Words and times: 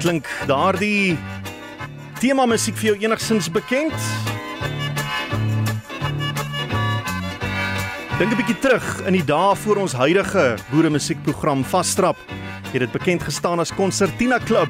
Klink 0.00 0.28
daardie 0.46 1.16
tema 2.20 2.46
musiek 2.46 2.76
vir 2.78 2.92
jou 2.92 2.96
enigsins 3.06 3.48
bekend? 3.50 3.94
Dink 8.18 8.32
'n 8.32 8.36
bietjie 8.36 8.58
terug 8.60 9.02
in 9.06 9.12
die 9.12 9.24
dae 9.24 9.56
voor 9.56 9.76
ons 9.76 9.92
huidige 9.92 10.56
boere 10.70 10.90
musiekprogram 10.90 11.64
Vasstrap. 11.64 12.16
Het 12.72 12.80
dit 12.80 12.92
bekend 12.92 13.22
gestaan 13.22 13.60
as 13.60 13.74
Concertina 13.74 14.38
Club. 14.38 14.68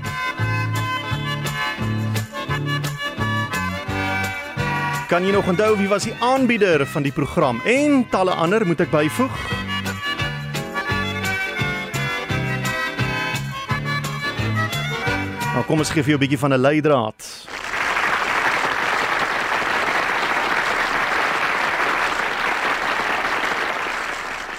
Kan 5.08 5.24
jy 5.24 5.30
nog 5.32 5.46
onthou 5.46 5.77
wie 5.77 5.88
was 5.88 6.02
die 6.02 6.16
aanbieder 6.18 6.86
van 6.86 7.02
die 7.02 7.12
program 7.12 7.61
en 7.64 8.08
talle 8.11 8.34
ander 8.34 8.66
moet 8.66 8.80
ek 8.80 8.90
byvoeg? 8.90 9.65
Nou 15.56 15.62
kom 15.64 15.80
ons 15.80 15.88
gee 15.88 16.04
vir 16.04 16.12
jou 16.12 16.18
'n 16.18 16.20
bietjie 16.20 16.38
van 16.38 16.52
'n 16.52 16.60
leidraad. 16.60 17.20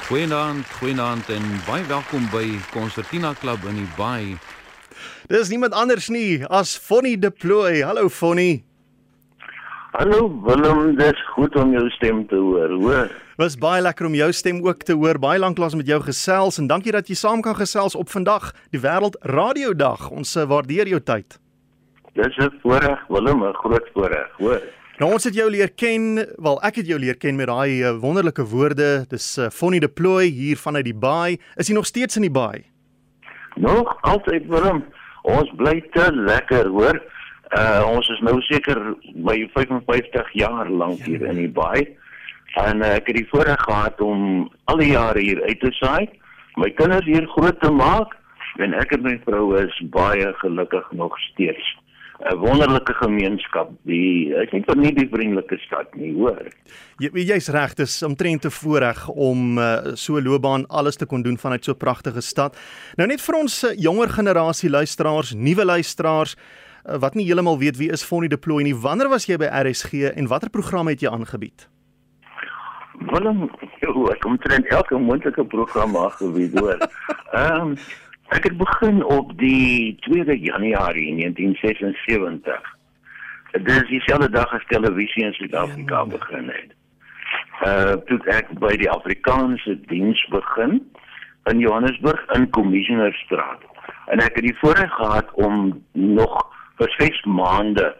Goeienaand, 0.07 0.65
goeienaand 0.79 1.29
en 1.29 1.43
baie 1.67 1.85
welkom 1.85 2.29
by 2.31 2.59
Concertina 2.71 3.33
Club 3.39 3.63
in 3.65 3.75
die 3.75 3.89
Baai. 3.95 4.37
Dis 5.27 5.49
niemand 5.49 5.73
anders 5.73 6.07
nie 6.07 6.45
as 6.45 6.77
Fonnie 6.77 7.19
Deploy. 7.19 7.83
Hallo 7.83 8.09
Fonnie. 8.09 8.66
Hallo 9.97 10.27
Willem, 10.45 10.91
dis 10.93 11.21
goed 11.33 11.55
om 11.57 11.71
jou 11.73 11.87
stem 11.89 12.19
te 12.29 12.37
hoor, 12.37 12.69
hoor. 12.77 13.07
Was 13.41 13.55
baie 13.57 13.81
lekker 13.81 14.05
om 14.05 14.13
jou 14.13 14.27
stem 14.29 14.59
ook 14.61 14.83
te 14.85 14.93
hoor. 14.93 15.17
Baie 15.17 15.41
lanklaas 15.41 15.73
met 15.73 15.89
jou 15.89 15.97
gesels 16.05 16.59
en 16.61 16.67
dankie 16.69 16.93
dat 16.93 17.09
jy 17.09 17.17
saam 17.17 17.41
kan 17.41 17.57
gesels 17.57 17.97
op 17.97 18.11
vandag, 18.13 18.51
die 18.69 18.83
Wêreld 18.83 19.17
Radio 19.25 19.73
Dag. 19.73 20.11
Ons 20.13 20.35
eh, 20.37 20.45
waardeer 20.45 20.91
jou 20.93 20.99
tyd. 21.01 21.39
Dis 22.13 22.37
'n 22.37 22.53
voorreg, 22.61 23.01
Willem, 23.09 23.41
'n 23.41 23.57
groot 23.57 23.89
voorreg, 23.93 24.29
hoor. 24.37 24.61
Nou 24.99 25.11
ons 25.13 25.23
het 25.23 25.33
jou 25.33 25.49
leer 25.49 25.73
ken, 25.73 26.27
wel 26.37 26.61
ek 26.61 26.75
het 26.75 26.87
jou 26.87 26.99
leer 26.99 27.17
ken 27.17 27.35
met 27.35 27.47
daai 27.47 27.81
uh, 27.81 27.97
wonderlike 27.97 28.45
woorde. 28.45 29.05
Dis 29.09 29.37
uh, 29.37 29.49
Fonnie 29.49 29.79
Deploy 29.79 30.29
hier 30.29 30.57
vanuit 30.57 30.85
die 30.85 30.93
Baai. 30.93 31.39
Is 31.55 31.67
jy 31.67 31.73
nog 31.73 31.85
steeds 31.85 32.15
in 32.15 32.21
die 32.21 32.31
Baai? 32.31 32.65
Nog 33.55 33.97
altyd, 34.01 34.45
Willem. 34.45 34.85
Ons 35.23 35.49
bly 35.57 35.81
te 35.91 36.11
lekker, 36.13 36.67
hoor. 36.67 37.01
Uh 37.55 37.85
ons 37.87 38.09
is 38.11 38.19
nou 38.27 38.41
seker 38.43 38.79
by 39.23 39.37
55 39.53 40.33
jaar 40.35 40.69
lank 40.69 40.99
hier 41.07 41.23
in 41.23 41.39
die 41.39 41.51
Baai. 41.51 41.87
En 42.59 42.81
uh, 42.83 42.95
ek 42.97 43.07
het 43.07 43.21
die 43.21 43.29
voorreg 43.31 43.61
gehad 43.63 44.01
om 44.03 44.49
al 44.67 44.81
die 44.83 44.91
jare 44.91 45.23
hier 45.23 45.39
uit 45.45 45.59
te 45.63 45.71
saai, 45.79 46.09
my 46.59 46.71
kinders 46.75 47.07
hier 47.07 47.27
groot 47.37 47.59
te 47.61 47.71
maak 47.71 48.17
en 48.59 48.73
ek 48.73 48.97
en 48.97 49.05
my 49.05 49.15
vrou 49.23 49.55
is 49.61 49.75
baie 49.93 50.31
gelukkig 50.41 50.91
nog 50.91 51.15
steeds. 51.29 51.75
'n 52.17 52.37
wonderlike 52.41 52.93
gemeenskap. 52.97 53.69
Die 53.85 54.33
ek 54.41 54.51
dink 54.51 54.65
vir 54.65 54.79
nie 54.81 54.93
die 54.95 55.07
vriendelike 55.11 55.59
stad 55.61 55.93
nie, 55.95 56.15
hoor. 56.17 56.49
Jy 56.97 57.11
jy's 57.29 57.51
reg, 57.53 57.75
dis 57.77 57.99
omtrent 58.03 58.41
te 58.47 58.49
voorreg 58.49 59.03
om 59.13 59.59
uh, 59.61 59.93
so 59.93 60.21
loopbaan 60.21 60.65
alles 60.67 60.97
te 60.97 61.05
kon 61.05 61.21
doen 61.21 61.37
vanuit 61.37 61.63
so 61.63 61.77
'n 61.77 61.77
pragtige 61.77 62.21
stad. 62.21 62.57
Nou 62.97 63.07
net 63.07 63.21
vir 63.21 63.35
ons 63.37 63.63
uh, 63.63 63.75
jonger 63.77 64.09
generasie 64.09 64.69
luisteraars, 64.69 65.35
nuwe 65.37 65.65
luisteraars 65.65 66.35
wat 66.87 67.13
nie 67.13 67.25
heeltemal 67.25 67.59
weet 67.59 67.77
wie 67.77 67.91
is 67.91 68.03
Fonnie 68.03 68.29
Deploy 68.29 68.63
nie. 68.63 68.75
Wanneer 68.75 69.09
was 69.11 69.27
jy 69.27 69.37
by 69.37 69.49
RSG 69.51 70.13
en 70.15 70.27
watter 70.31 70.49
programme 70.49 70.95
het 70.95 71.03
jy 71.03 71.11
aangebied? 71.11 71.67
Willem, 73.11 73.45
ek 73.83 74.19
kom 74.23 74.39
trend 74.41 74.67
elke 74.73 74.97
moontlike 74.97 75.45
program 75.45 75.97
aangebied, 75.97 76.59
hoor. 76.59 76.79
Ehm 77.37 77.73
um, 77.73 77.79
Ek 78.27 78.43
het 78.43 78.57
begin 78.57 79.03
op 79.05 79.37
die 79.39 79.95
2de 79.99 80.35
Januarie 80.39 81.15
1976. 81.15 82.75
Dit 83.51 83.67
is 83.71 83.87
dieselfde 83.87 84.29
dag 84.29 84.53
as 84.53 84.65
televisie 84.67 85.23
in 85.23 85.33
Suid-Afrika 85.33 85.95
ja, 85.95 86.05
begin 86.05 86.49
het. 86.51 86.73
Uh 87.63 87.95
toe 88.09 88.19
ek 88.31 88.51
by 88.59 88.73
die 88.75 88.89
Afrikaanse 88.91 89.77
diens 89.87 90.19
begin 90.33 90.81
in 91.47 91.63
Johannesburg 91.63 92.19
in 92.35 92.49
Commissionerstraat. 92.49 93.63
En 94.11 94.19
ek 94.19 94.35
het 94.35 94.49
die 94.49 94.57
voorreg 94.59 94.91
gehad 94.99 95.31
om 95.39 95.71
nog 95.91 96.35
vir 96.77 96.93
6 96.97 97.23
maande 97.25 97.95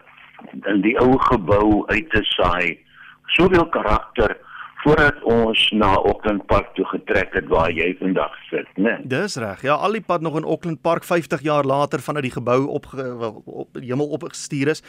in 0.69 0.81
die 0.81 0.95
ou 1.01 1.17
gebou 1.29 1.85
uit 1.87 2.09
te 2.13 2.23
saai. 2.35 2.77
Soveel 3.35 3.65
karakter 3.73 4.37
voordat 4.83 5.23
ons 5.23 5.61
na 5.75 5.89
Auckland 5.95 6.45
Park 6.45 6.69
toe 6.77 6.85
getrek 6.85 7.33
het 7.35 7.47
waar 7.51 7.71
jy 7.73 7.89
vandag 7.99 8.33
sit, 8.49 8.67
né? 8.77 8.93
Nee. 8.97 9.07
Dis 9.09 9.35
reg. 9.41 9.61
Ja, 9.65 9.73
al 9.73 9.97
die 9.97 10.03
pad 10.05 10.21
nog 10.21 10.37
in 10.37 10.45
Auckland 10.45 10.81
Park 10.81 11.03
50 11.03 11.41
jaar 11.41 11.65
later 11.65 11.99
vanuit 11.99 12.29
die 12.29 12.35
gebou 12.35 12.67
op 12.67 12.85
op 13.45 13.81
hemel 13.81 14.07
opgestuur 14.07 14.71
is. 14.75 14.83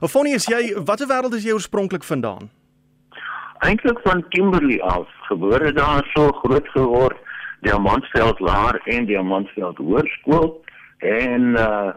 Ofonie, 0.00 0.34
is 0.34 0.48
jy 0.50 0.74
watter 0.84 1.08
wêreld 1.10 1.36
is 1.36 1.44
jy 1.44 1.52
oorspronklik 1.52 2.04
vandaan? 2.04 2.50
Eintlik 3.64 4.00
van 4.04 4.24
Kimberley 4.28 4.80
af, 4.82 5.08
gebore 5.28 5.72
daar 5.72 6.04
so 6.12 6.32
groot 6.42 6.68
geword, 6.68 7.20
Diamantveld 7.60 8.40
Laer 8.40 8.80
en 8.84 9.06
Diamantveld 9.06 9.78
Hoërskool 9.78 10.50
en 10.98 11.54
uh 11.60 11.92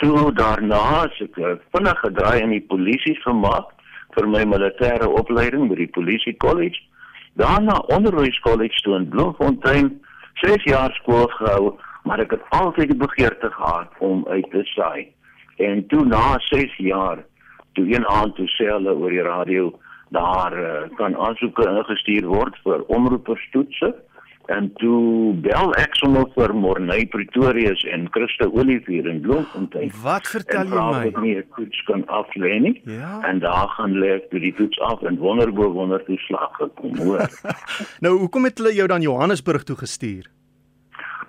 toe 0.00 0.32
daarna 0.32 1.08
se 1.16 1.24
ek 1.24 1.62
vinnig 1.74 2.00
gedraai 2.02 2.42
in 2.42 2.54
die 2.54 2.66
polisie 2.72 3.16
gemaak 3.22 3.72
vir 4.16 4.28
my 4.32 4.44
militêre 4.48 5.08
opleiding 5.20 5.68
by 5.70 5.78
die 5.80 5.92
polisie 5.98 6.36
college. 6.44 6.80
Daarna 7.36 7.76
onderwys 7.92 8.38
college 8.40 8.80
toe 8.84 8.96
in 8.96 9.08
Bloemfontein, 9.12 9.90
6 10.42 10.64
jaar 10.70 10.92
skool 11.00 11.28
gehou, 11.36 11.74
maar 12.04 12.22
ek 12.24 12.36
het 12.36 12.44
altyd 12.56 12.92
die 12.92 13.00
begeerte 13.02 13.50
gehad 13.52 13.92
om 13.98 14.24
uit 14.28 14.50
te 14.52 14.64
saai. 14.72 15.08
En 15.56 15.86
toe 15.92 16.04
na 16.04 16.38
6 16.48 16.76
jaar, 16.84 17.24
toe 17.76 17.84
een 17.92 18.06
aand 18.06 18.34
toe 18.36 18.48
sê 18.56 18.70
hulle 18.72 18.94
oor 18.94 19.12
die 19.12 19.24
radio 19.24 19.72
daar 20.14 20.54
uh, 20.54 20.88
kan 20.96 21.16
aansoeke 21.16 21.66
ingestuur 21.68 22.28
word 22.30 22.56
vir 22.64 22.84
omroeperstoetse 22.94 23.90
en 24.52 24.68
toe 24.80 25.34
bel 25.44 25.72
ek 25.80 25.96
sommer 25.98 26.26
vir 26.34 26.52
Morney 26.54 27.06
Pretorius 27.10 27.82
en 27.92 28.06
Christa 28.14 28.46
Olivier 28.46 29.08
in 29.10 29.20
Bloemfontein. 29.24 29.90
Wat 30.02 30.28
vertel 30.30 30.70
jy 30.70 30.84
my? 30.92 31.02
Ek 31.10 31.20
nie 31.22 31.34
'n 31.38 31.44
toets 31.56 31.82
kan 31.90 32.04
aflê 32.06 32.60
nie. 32.60 32.80
Ja. 32.84 33.20
En 33.28 33.38
daar 33.38 33.68
gaan 33.76 33.98
lê 33.98 34.16
ek 34.16 34.30
die 34.30 34.54
toets 34.54 34.80
af 34.80 35.02
en 35.02 35.18
wonderbo 35.18 35.70
wonder 35.72 36.04
toe 36.04 36.18
slag 36.18 36.52
gekom, 36.58 36.96
hoor. 36.98 37.28
nou, 38.04 38.18
hoekom 38.18 38.44
het 38.44 38.58
hulle 38.58 38.74
jou 38.74 38.86
dan 38.86 39.02
Johannesburg 39.02 39.64
toe 39.64 39.76
gestuur? 39.76 40.30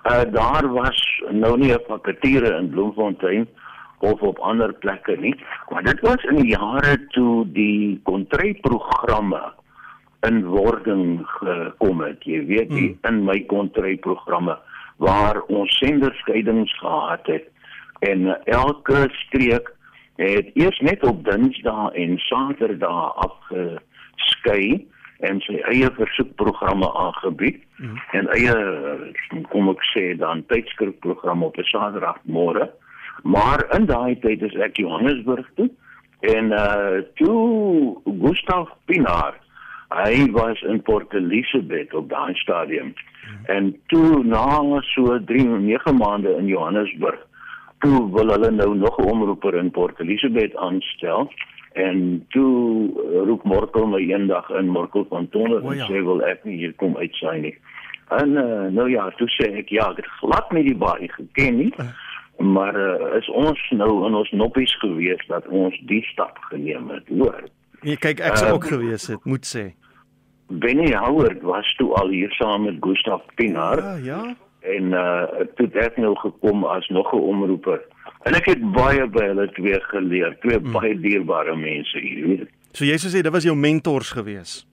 Uh 0.04 0.24
daar 0.32 0.68
was 0.72 1.00
nou 1.30 1.58
nie 1.58 1.72
'n 1.72 1.84
vakature 1.86 2.58
in 2.58 2.70
Bloemfontein 2.70 3.48
of 3.98 4.20
op 4.22 4.38
ander 4.38 4.72
plekke 4.74 5.16
nie, 5.16 5.34
maar 5.70 5.82
dit 5.82 6.00
was 6.00 6.22
in 6.24 6.36
die 6.36 6.50
jare 6.54 7.06
toe 7.08 7.46
die 7.52 8.00
kontryprogramme 8.02 9.42
in 10.26 10.44
wording 10.44 11.22
gekom 11.38 12.00
het. 12.00 12.24
Jy 12.24 12.44
weet, 12.46 12.70
die 12.70 12.88
hmm. 12.88 12.98
in 13.08 13.24
my 13.24 13.40
kontry 13.46 13.96
programme 13.96 14.58
waar 14.98 15.42
ons 15.46 15.76
senderskeidings 15.78 16.72
gehad 16.78 17.26
het 17.26 17.46
en 17.98 18.26
elke 18.44 19.06
streek 19.10 19.70
het 20.18 20.50
eers 20.54 20.78
net 20.80 21.04
op 21.06 21.24
Dinsdae 21.24 21.90
en 21.94 22.18
Saterdae 22.18 23.10
afgeskei 23.26 24.86
en 25.18 25.40
sy 25.46 25.60
eie 25.70 25.90
versoekprogramme 25.94 26.88
aangebied 26.98 27.58
mm. 27.78 27.96
en 28.18 28.30
eie 28.34 28.54
kom 29.52 29.70
ek 29.70 29.82
sê 29.92 30.04
dan 30.18 30.44
tydskrifprogram 30.50 31.42
op 31.46 31.58
'n 31.58 31.66
Saterdagmôre. 31.70 32.68
Maar 33.22 33.66
in 33.74 33.86
daai 33.86 34.18
tyd 34.22 34.42
is 34.42 34.54
ek 34.54 34.78
Johannesburg 34.78 35.46
toe 35.54 35.70
en 36.20 36.52
uh 36.52 37.02
toe 37.14 37.98
Gustav 38.22 38.70
Pinaar 38.86 39.38
Hy 39.88 40.30
was 40.32 40.60
in 40.62 40.82
Port 40.82 41.14
Elizabeth 41.14 41.94
op 41.94 42.08
daai 42.08 42.34
stadium. 42.34 42.92
Hmm. 42.94 43.44
En 43.44 43.76
toe 43.86 44.24
na 44.24 44.80
so 44.80 45.18
3 45.24 45.48
9 45.48 45.96
maande 45.96 46.36
in 46.36 46.46
Johannesburg, 46.46 47.26
toe 47.78 48.10
wil 48.12 48.28
hulle 48.28 48.50
nou 48.50 48.74
nog 48.76 48.98
'n 48.98 49.10
omroeper 49.10 49.54
in 49.54 49.70
Port 49.70 50.00
Elizabeth 50.00 50.56
aanstel 50.56 51.32
en 51.72 52.24
toe 52.28 52.90
roep 53.26 53.42
Morkel 53.44 53.86
my 53.86 53.98
eendag 53.98 54.50
in 54.50 54.68
Morkel 54.68 55.06
van 55.08 55.28
Tonder 55.28 55.64
en 55.64 55.76
ja. 55.76 55.86
sê 55.86 56.02
wil 56.02 56.22
ek 56.26 56.44
nie 56.44 56.56
hier 56.56 56.74
kom 56.74 56.96
uitsaai 56.96 57.40
nie. 57.40 57.56
En 58.08 58.28
uh, 58.28 58.66
nou 58.72 58.90
ja, 58.90 59.10
toe 59.20 59.28
sê 59.28 59.50
ek 59.60 59.68
ja, 59.68 59.90
ek 59.90 59.96
het 59.96 60.10
glad 60.20 60.52
nie 60.56 60.64
die 60.64 60.76
baie 60.76 61.08
geken 61.12 61.56
nie. 61.56 61.72
Uh. 61.76 61.90
Maar 62.38 62.76
uh, 62.76 63.16
is 63.18 63.28
ons 63.28 63.60
nou 63.70 64.06
in 64.06 64.14
ons 64.14 64.30
noppies 64.30 64.74
gewees 64.78 65.24
dat 65.26 65.46
ons 65.48 65.74
die 65.90 66.02
stap 66.12 66.38
geneem 66.50 66.90
het, 66.94 67.08
hoor. 67.10 67.48
Nee, 67.82 67.96
kyk, 67.96 68.20
ek 68.20 68.36
sou 68.36 68.48
uh, 68.48 68.54
ook 68.54 68.66
gewees 68.66 69.06
het, 69.06 69.24
moet 69.24 69.46
sê. 69.46 69.74
Benny 70.48 70.92
Howard 70.96 71.42
was 71.42 71.68
toe 71.76 71.92
al 71.94 72.08
hier 72.08 72.32
saam 72.32 72.64
met 72.64 72.76
Gustav 72.80 73.22
Pinaar. 73.34 73.82
Ja, 73.82 73.94
ja. 73.94 74.36
En 74.60 74.92
uh 74.92 75.44
toe 75.56 75.68
het 75.72 75.96
nou 75.96 76.16
gekom 76.18 76.64
as 76.64 76.88
nog 76.88 77.12
'n 77.12 77.16
omroeper. 77.32 77.80
En 78.22 78.34
ek 78.34 78.46
het 78.46 78.72
baie 78.72 79.06
by 79.06 79.24
hulle 79.30 79.46
twee 79.52 79.80
geleer, 79.80 80.36
twee 80.40 80.58
hmm. 80.58 80.72
baie 80.72 81.00
dierbare 81.00 81.56
mense 81.56 81.98
hier, 81.98 82.26
weet. 82.26 82.50
So 82.72 82.84
jy 82.84 82.96
sê 82.98 83.22
dit 83.22 83.32
was 83.32 83.44
jou 83.44 83.56
mentors 83.56 84.10
gewees. 84.10 84.66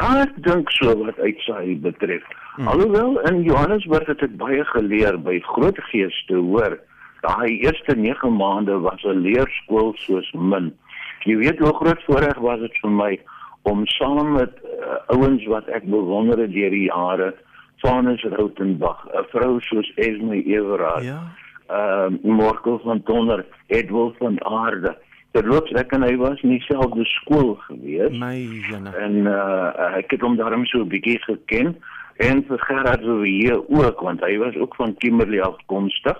Ek 0.00 0.32
dink 0.42 0.70
so 0.70 0.96
wat 1.04 1.18
uitsaai 1.18 1.76
betref. 1.80 2.24
Hmm. 2.56 2.68
Alhoewel 2.68 3.20
in 3.28 3.42
Johannesburg 3.42 4.06
het 4.06 4.22
ek 4.22 4.36
baie 4.36 4.64
geleer 4.64 5.18
by 5.20 5.38
groot 5.40 5.78
geeste 5.92 6.34
hoor. 6.34 6.78
Daai 7.22 7.60
eerste 7.60 7.94
9 7.96 8.36
maande 8.36 8.80
was 8.80 9.04
'n 9.04 9.22
leerskool 9.22 9.94
soos 9.96 10.32
min. 10.32 10.72
Jy 11.24 11.36
weet 11.36 11.58
hoe 11.58 11.74
groot 11.74 12.02
voorreg 12.06 12.38
was 12.38 12.60
dit 12.60 12.80
vir 12.82 12.90
my 12.90 13.12
om 13.62 13.86
saam 13.86 14.32
met 14.32 14.54
uh, 14.64 14.98
ouens 15.14 15.44
wat 15.46 15.68
ek 15.68 15.84
bewonder 15.86 16.38
het 16.38 16.52
deur 16.52 16.70
die 16.74 16.88
jare, 16.88 17.34
Vanus 17.82 18.22
Rautenbach, 18.22 19.06
'n 19.10 19.26
vrou 19.30 19.60
soos 19.60 19.92
Esme 19.96 20.42
Everard. 20.44 21.04
Ja. 21.04 21.22
Ehm 21.68 22.18
uh, 22.24 22.34
Morkel 22.38 22.78
van 22.84 23.02
Tonner, 23.02 23.44
Edward 23.66 24.16
van 24.18 24.38
Aarde 24.44 24.96
terloops 25.32 25.72
ek 25.80 25.94
en 25.96 26.04
hy 26.04 26.12
was 26.20 26.40
in 26.44 26.52
dieselfde 26.56 27.04
skool 27.08 27.54
gewees. 27.66 28.12
My 28.20 28.36
jene. 28.36 28.92
En 29.00 29.14
uh 29.30 29.96
ek 29.98 30.12
het 30.16 30.24
hom 30.26 30.36
daarom 30.36 30.66
so 30.68 30.84
'n 30.84 30.92
bietjie 30.92 31.18
geken 31.24 31.76
en 32.16 32.44
vir 32.48 32.58
Gerard 32.68 33.02
so 33.02 33.22
hier 33.22 33.58
ook 33.68 34.00
want 34.00 34.20
hy 34.20 34.36
was 34.38 34.56
ook 34.56 34.76
van 34.76 34.96
Kimberley 34.96 35.40
afkomstig 35.40 36.18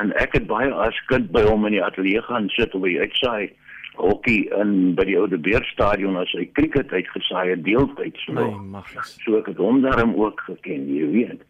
en 0.00 0.12
ek 0.22 0.32
het 0.38 0.46
baie 0.46 0.70
as 0.70 0.98
kind 1.06 1.30
by 1.32 1.42
hom 1.42 1.66
in 1.66 1.72
die 1.72 1.84
ateljee 1.84 2.22
gaan 2.22 2.48
sit 2.48 2.74
op 2.74 2.84
die 2.84 3.00
uitsaai 3.00 3.50
hokkie 3.96 4.48
in 4.60 4.94
by 4.94 5.04
die 5.08 5.18
oude 5.18 5.38
beerstadion 5.38 6.16
as 6.20 6.32
hy 6.36 6.46
cricket 6.58 6.92
uitgesaai 6.92 7.50
het 7.50 7.64
deeltyds 7.64 8.26
nog. 8.32 8.88
So 9.24 9.38
ek 9.40 9.50
het 9.52 9.60
hom 9.62 9.82
daarom 9.84 10.14
ook 10.20 10.40
geken, 10.48 10.88
jy 10.88 11.10
weet. 11.12 11.44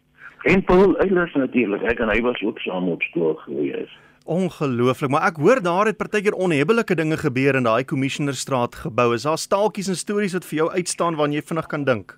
En 0.47 0.63
Paul 0.63 0.95
Eilers 1.03 1.33
natuurlik, 1.33 1.83
ek 1.89 2.03
en 2.03 2.11
hy 2.13 2.21
was 2.21 2.41
ook 2.45 2.59
saam 2.63 2.89
op 2.91 3.01
skool 3.09 3.35
gewees. 3.45 3.91
Ongelooflik, 4.27 5.11
maar 5.11 5.27
ek 5.29 5.39
hoor 5.39 5.61
daar 5.63 5.89
het 5.89 5.97
partykeer 5.97 6.35
onhebbelike 6.35 6.95
dinge 6.99 7.17
gebeur 7.17 7.55
in 7.55 7.67
daai 7.67 7.83
Commissionerstraat 7.87 8.75
gebou. 8.83 9.13
Is 9.15 9.27
daar 9.27 9.39
staaltjies 9.39 9.91
en 9.91 9.99
stories 9.99 10.35
wat 10.35 10.45
vir 10.45 10.61
jou 10.61 10.69
uitstaan 10.71 11.19
waarna 11.19 11.39
jy 11.39 11.45
vinnig 11.47 11.67
kan 11.71 11.87
dink? 11.87 12.17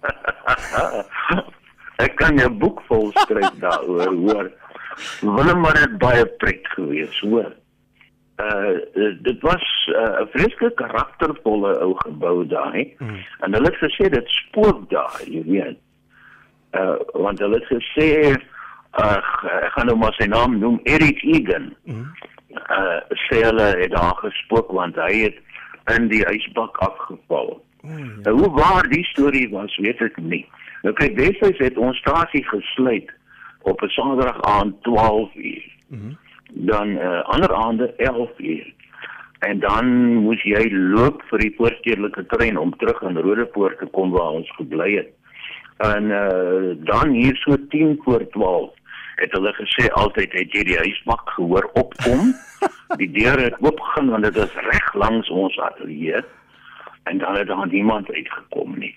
ek 2.06 2.16
kan 2.16 2.38
'n 2.38 2.58
boek 2.58 2.80
vol 2.88 3.10
skryf 3.12 3.58
daaroor, 3.60 4.14
hoor. 4.14 4.50
Willem 5.20 5.60
maar 5.60 5.80
het 5.80 5.98
baie 5.98 6.26
pret 6.26 6.66
gewees, 6.74 7.20
hoor. 7.20 7.52
Uh 8.40 9.12
dit 9.22 9.40
was 9.40 9.64
uh, 9.88 9.96
'n 9.96 10.22
uh, 10.22 10.26
vreeslike 10.32 10.74
karaktervolle 10.74 11.78
ou 11.78 11.94
gebou 11.96 12.46
daai. 12.46 12.94
Hmm. 12.98 13.18
En 13.40 13.52
hulle 13.54 13.70
het 13.72 13.82
gesê 13.84 14.08
dit 14.08 14.28
spook 14.28 14.90
daar, 14.90 15.20
jy 15.26 15.42
weet. 15.44 15.78
Uh 16.72 16.96
want 17.12 17.38
hulle 17.38 17.58
het 17.58 17.68
gesê 17.68 18.08
uh, 18.98 19.16
ek 19.64 19.72
gaan 19.74 19.86
nou 19.86 19.96
maar 19.98 20.14
sy 20.18 20.26
naam 20.26 20.58
noem 20.58 20.80
Eric 20.82 21.22
Egan. 21.22 21.74
Mm. 21.84 22.06
Uh 22.50 23.00
sê 23.26 23.42
hulle 23.42 23.68
het 23.82 23.90
daar 23.90 24.16
gespook 24.22 24.70
want 24.74 24.96
hy 24.96 25.12
het 25.26 25.36
in 25.96 26.08
die 26.08 26.24
ysbak 26.30 26.78
afgeval. 26.78 27.62
Mm. 27.82 28.20
Nou 28.22 28.34
hoe 28.38 28.50
waar 28.50 28.88
die 28.88 29.04
storie 29.04 29.48
was, 29.50 29.76
weet 29.76 30.00
ek 30.00 30.16
nie. 30.16 30.44
Nou 30.82 30.94
kyk, 30.94 31.16
destyds 31.16 31.58
het 31.58 31.78
ons 31.78 31.98
stasie 31.98 32.44
gesluit 32.48 33.10
op 33.62 33.82
'n 33.82 33.88
Saterdag 33.88 34.42
aand 34.42 34.82
12 34.82 35.34
uur. 35.34 35.64
Mm. 35.88 36.16
Dan 36.52 36.88
uh, 36.88 37.20
ander 37.22 37.54
aande 37.54 37.94
11 37.96 38.30
uur. 38.38 38.74
En 39.38 39.58
dan 39.58 39.86
moes 40.24 40.42
jy 40.42 40.66
loop 40.72 41.22
vir 41.30 41.38
die 41.38 41.54
voorstedelike 41.56 42.26
trein 42.26 42.58
om 42.58 42.74
terug 42.76 43.04
aan 43.04 43.18
Rodepoort 43.18 43.78
te 43.78 43.86
kom 43.86 44.10
waar 44.10 44.36
ons 44.40 44.50
gebly 44.58 44.90
het. 44.96 45.14
En 45.80 46.10
uh, 46.12 46.76
dan 46.84 47.14
hier 47.16 47.36
so 47.36 47.56
10 47.68 48.00
voor 48.04 48.26
12 48.28 48.70
het 49.20 49.32
hulle 49.32 49.52
gesê 49.56 49.88
altyd 50.02 50.32
het 50.32 50.52
jy 50.52 50.64
die 50.68 50.76
huismak 50.76 51.30
gehoor 51.36 51.70
opkom. 51.72 52.34
Die 53.00 53.08
deur 53.14 53.38
het 53.40 53.56
oopgegaan 53.62 54.10
want 54.10 54.26
dit 54.26 54.36
is 54.36 54.56
reg 54.66 54.94
langs 54.94 55.28
ons 55.30 55.56
ateljee 55.58 56.20
en 57.08 57.18
dan 57.18 57.36
het 57.36 57.46
daar 57.46 57.68
niemand 57.68 58.10
uitgekom 58.12 58.74
nie. 58.78 58.92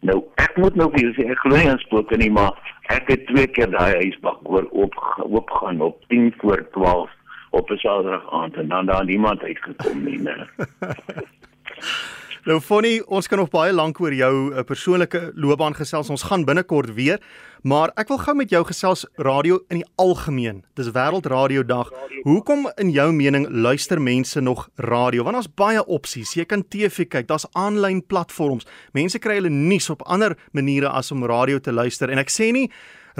Nou 0.00 0.18
ek 0.38 0.56
moet 0.56 0.76
nou 0.78 0.90
vir 0.94 1.14
sê 1.16 1.26
ek 1.32 1.40
glo 1.44 1.56
nie 1.56 1.70
aan 1.70 1.80
spooke 1.82 2.16
nie, 2.20 2.30
maar 2.30 2.54
ek 2.94 3.10
het 3.12 3.26
twee 3.26 3.46
keer 3.46 3.70
daai 3.70 3.98
huisbak 4.04 4.44
hoor 4.46 4.68
oop 4.70 4.94
oopgaan 5.26 5.80
op 5.80 5.98
10 6.12 6.34
voor 6.42 6.62
12 6.76 7.10
op 7.50 7.70
'n 7.70 7.76
Saterdag 7.76 8.32
aand 8.32 8.54
en 8.54 8.68
dan 8.68 8.86
daar 8.86 9.04
niemand 9.04 9.42
uitgekom 9.42 10.04
nie. 10.04 10.20
Nou 12.48 12.62
Fonnie, 12.64 13.02
ons 13.12 13.26
kan 13.28 13.36
nog 13.36 13.50
baie 13.52 13.74
lank 13.76 13.98
oor 14.00 14.14
jou 14.16 14.32
uh, 14.54 14.62
persoonlike 14.64 15.18
loopbaan 15.36 15.74
gesels. 15.76 16.08
Ons 16.08 16.22
gaan 16.30 16.46
binnekort 16.48 16.94
weer, 16.96 17.18
maar 17.60 17.90
ek 18.00 18.08
wil 18.08 18.20
gou 18.22 18.34
met 18.38 18.54
jou 18.54 18.62
gesels 18.64 19.02
radio 19.20 19.58
in 19.68 19.82
die 19.82 19.88
algemeen. 20.00 20.62
Dis 20.80 20.88
Wêreldradio 20.94 21.66
Dag. 21.68 21.90
Hoekom 22.24 22.64
in 22.80 22.94
jou 22.94 23.10
mening 23.12 23.44
luister 23.52 24.00
mense 24.00 24.40
nog 24.40 24.62
radio? 24.80 25.26
Want 25.26 25.36
daar's 25.36 25.50
baie 25.60 25.82
opsies. 25.84 26.32
Jy 26.38 26.46
kan 26.48 26.64
TV 26.64 27.04
kyk, 27.04 27.28
daar's 27.28 27.44
aanlyn 27.52 28.00
platforms. 28.08 28.64
Mense 28.96 29.20
kry 29.20 29.36
hulle 29.42 29.52
nuus 29.52 29.90
op 29.92 30.06
ander 30.08 30.38
maniere 30.56 30.88
as 30.88 31.12
om 31.12 31.28
radio 31.28 31.60
te 31.60 31.76
luister. 31.76 32.08
En 32.08 32.24
ek 32.24 32.32
sê 32.32 32.48
nie 32.56 32.70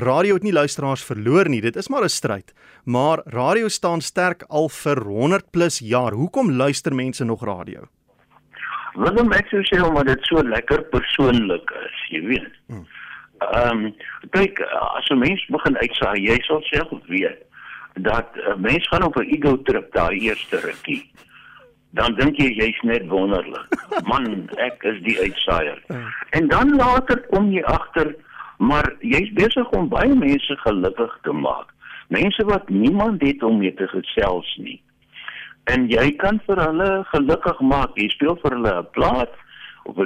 radio 0.00 0.40
het 0.40 0.48
nie 0.48 0.56
luisteraars 0.56 1.04
verloor 1.04 1.52
nie. 1.52 1.60
Dit 1.60 1.76
is 1.76 1.92
maar 1.92 2.08
'n 2.08 2.16
stryd. 2.16 2.56
Maar 2.86 3.20
radio 3.26 3.68
staan 3.68 4.00
sterk 4.00 4.48
al 4.48 4.72
vir 4.72 5.04
100 5.04 5.50
plus 5.50 5.80
jaar. 5.84 6.16
Hoekom 6.16 6.56
luister 6.56 6.94
mense 6.94 7.24
nog 7.24 7.44
radio? 7.44 7.90
Willem 8.98 9.30
ek 9.36 9.50
sou 9.52 9.60
sê 9.68 9.78
omdat 9.84 10.08
dit 10.10 10.24
so 10.26 10.42
lekker 10.42 10.80
persoonlik 10.92 11.70
is, 11.84 11.98
jy 12.10 12.22
weet. 12.26 12.54
Hmm. 12.66 12.86
Ehm 13.46 13.84
um, 13.86 13.92
kyk 14.34 14.62
as 14.98 15.06
'n 15.14 15.20
mens 15.22 15.44
begin 15.54 15.78
uitsaai, 15.78 16.18
jy 16.24 16.38
sal 16.46 16.62
self 16.70 16.90
weet 17.06 17.38
dat 18.08 18.34
'n 18.34 18.60
mens 18.60 18.88
gaan 18.88 19.06
op 19.06 19.16
'n 19.16 19.30
ego 19.36 19.54
trip 19.62 19.92
daai 19.92 20.18
eerste 20.18 20.60
rukkie. 20.66 21.04
Dan 21.90 22.14
dink 22.14 22.36
jy 22.42 22.50
jy's 22.58 22.80
net 22.82 23.06
wonderlik. 23.06 23.70
Man, 24.10 24.50
ek 24.58 24.82
is 24.82 24.98
die 25.02 25.18
uitsaaier. 25.20 25.78
Hmm. 25.86 26.10
En 26.30 26.48
dan 26.48 26.76
later 26.76 27.22
kom 27.30 27.52
jy 27.52 27.62
agter 27.62 28.14
maar 28.58 28.94
jy's 29.00 29.30
besig 29.32 29.70
om 29.70 29.88
baie 29.88 30.14
mense 30.14 30.56
gelukkig 30.66 31.18
te 31.22 31.32
maak. 31.32 31.70
Mense 32.08 32.44
wat 32.44 32.68
niemand 32.68 33.22
het 33.22 33.42
om 33.42 33.58
mee 33.58 33.74
te 33.74 33.86
gesels 33.86 34.56
nie 34.56 34.82
en 35.72 35.88
jy 35.92 36.10
kan 36.16 36.40
vir 36.46 36.60
hulle 36.62 37.04
gelukkig 37.12 37.60
maak. 37.60 37.96
Jy 37.96 38.08
speel 38.14 38.36
vir 38.42 38.56
hulle 38.56 38.74
'n 38.78 38.90
plaat 38.96 39.34
of 39.84 39.96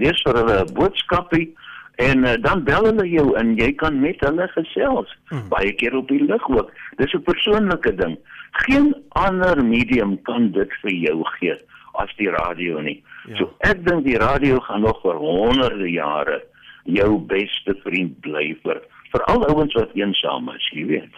lees 0.00 0.22
vir 0.26 0.38
hulle 0.40 0.58
'n 0.64 0.74
boodskapie 0.74 1.48
en 1.96 2.24
uh, 2.24 2.34
dan 2.40 2.64
bel 2.64 2.84
hulle 2.84 3.06
jou 3.08 3.36
en 3.40 3.54
jy 3.56 3.72
kan 3.72 4.00
met 4.00 4.20
hulle 4.20 4.48
gesels. 4.54 5.12
Hmm. 5.28 5.48
Baie 5.48 5.72
keer 5.72 5.96
op 5.96 6.08
die 6.08 6.24
lug 6.24 6.48
ook. 6.48 6.72
Dis 6.96 7.14
'n 7.14 7.22
persoonlike 7.22 7.94
ding. 7.94 8.18
Geen 8.66 8.94
ander 9.08 9.64
medium 9.64 10.22
kan 10.22 10.50
dit 10.52 10.72
vir 10.82 10.92
jou 10.92 11.24
gee 11.38 11.56
as 11.92 12.12
die 12.16 12.30
radio 12.30 12.80
nie. 12.80 13.02
Ja. 13.28 13.36
So 13.36 13.54
ek 13.60 13.84
dink 13.86 14.04
die 14.04 14.18
radio 14.18 14.60
gaan 14.60 14.80
nog 14.80 15.00
vir 15.02 15.16
honderde 15.16 15.90
jare 15.90 16.42
jou 16.84 17.18
beste 17.18 17.74
vriend 17.84 18.20
bly 18.20 18.56
vir 18.62 18.82
vir 19.12 19.22
al 19.32 19.46
ouens 19.48 19.74
wat 19.74 19.94
eensaam 19.94 20.50
is, 20.52 20.68
jy 20.72 20.84
weet. 20.86 21.14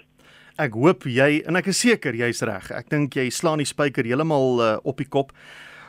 Ek 0.59 0.75
hoop 0.75 1.07
jy 1.07 1.43
en 1.47 1.57
ek 1.61 1.71
is 1.71 1.79
seker 1.85 2.17
jy's 2.19 2.43
reg. 2.43 2.73
Ek 2.75 2.89
dink 2.91 3.15
jy 3.15 3.29
slaan 3.31 3.63
die 3.63 3.69
spyker 3.69 4.07
heeltemal 4.07 4.59
uh, 4.59 4.71
op 4.83 4.99
die 4.99 5.07
kop. 5.07 5.31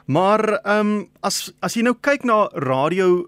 Maar 0.09 0.59
ehm 0.59 0.93
um, 0.93 1.07
as 1.25 1.49
as 1.65 1.77
jy 1.77 1.83
nou 1.85 1.95
kyk 1.97 2.25
na 2.25 2.47
radio 2.65 3.27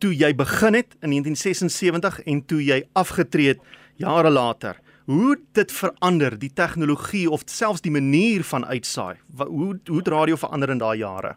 toe 0.00 0.12
jy 0.14 0.30
begin 0.34 0.78
het 0.78 0.94
in 1.02 1.12
1976 1.16 2.22
en 2.30 2.40
toe 2.46 2.60
jy 2.62 2.80
afgetree 2.98 3.54
het 3.54 3.60
jare 4.00 4.30
later, 4.30 4.78
hoe 5.10 5.36
dit 5.58 5.72
verander, 5.72 6.38
die 6.38 6.52
tegnologie 6.54 7.26
of 7.30 7.42
selfs 7.50 7.82
die 7.84 7.92
manier 7.92 8.44
van 8.46 8.64
uitsaai. 8.64 9.18
Hoe 9.36 9.78
hoe 9.88 9.98
het 9.98 10.08
radio 10.08 10.38
verander 10.40 10.70
in 10.70 10.82
daai 10.82 10.98
jare? 11.02 11.34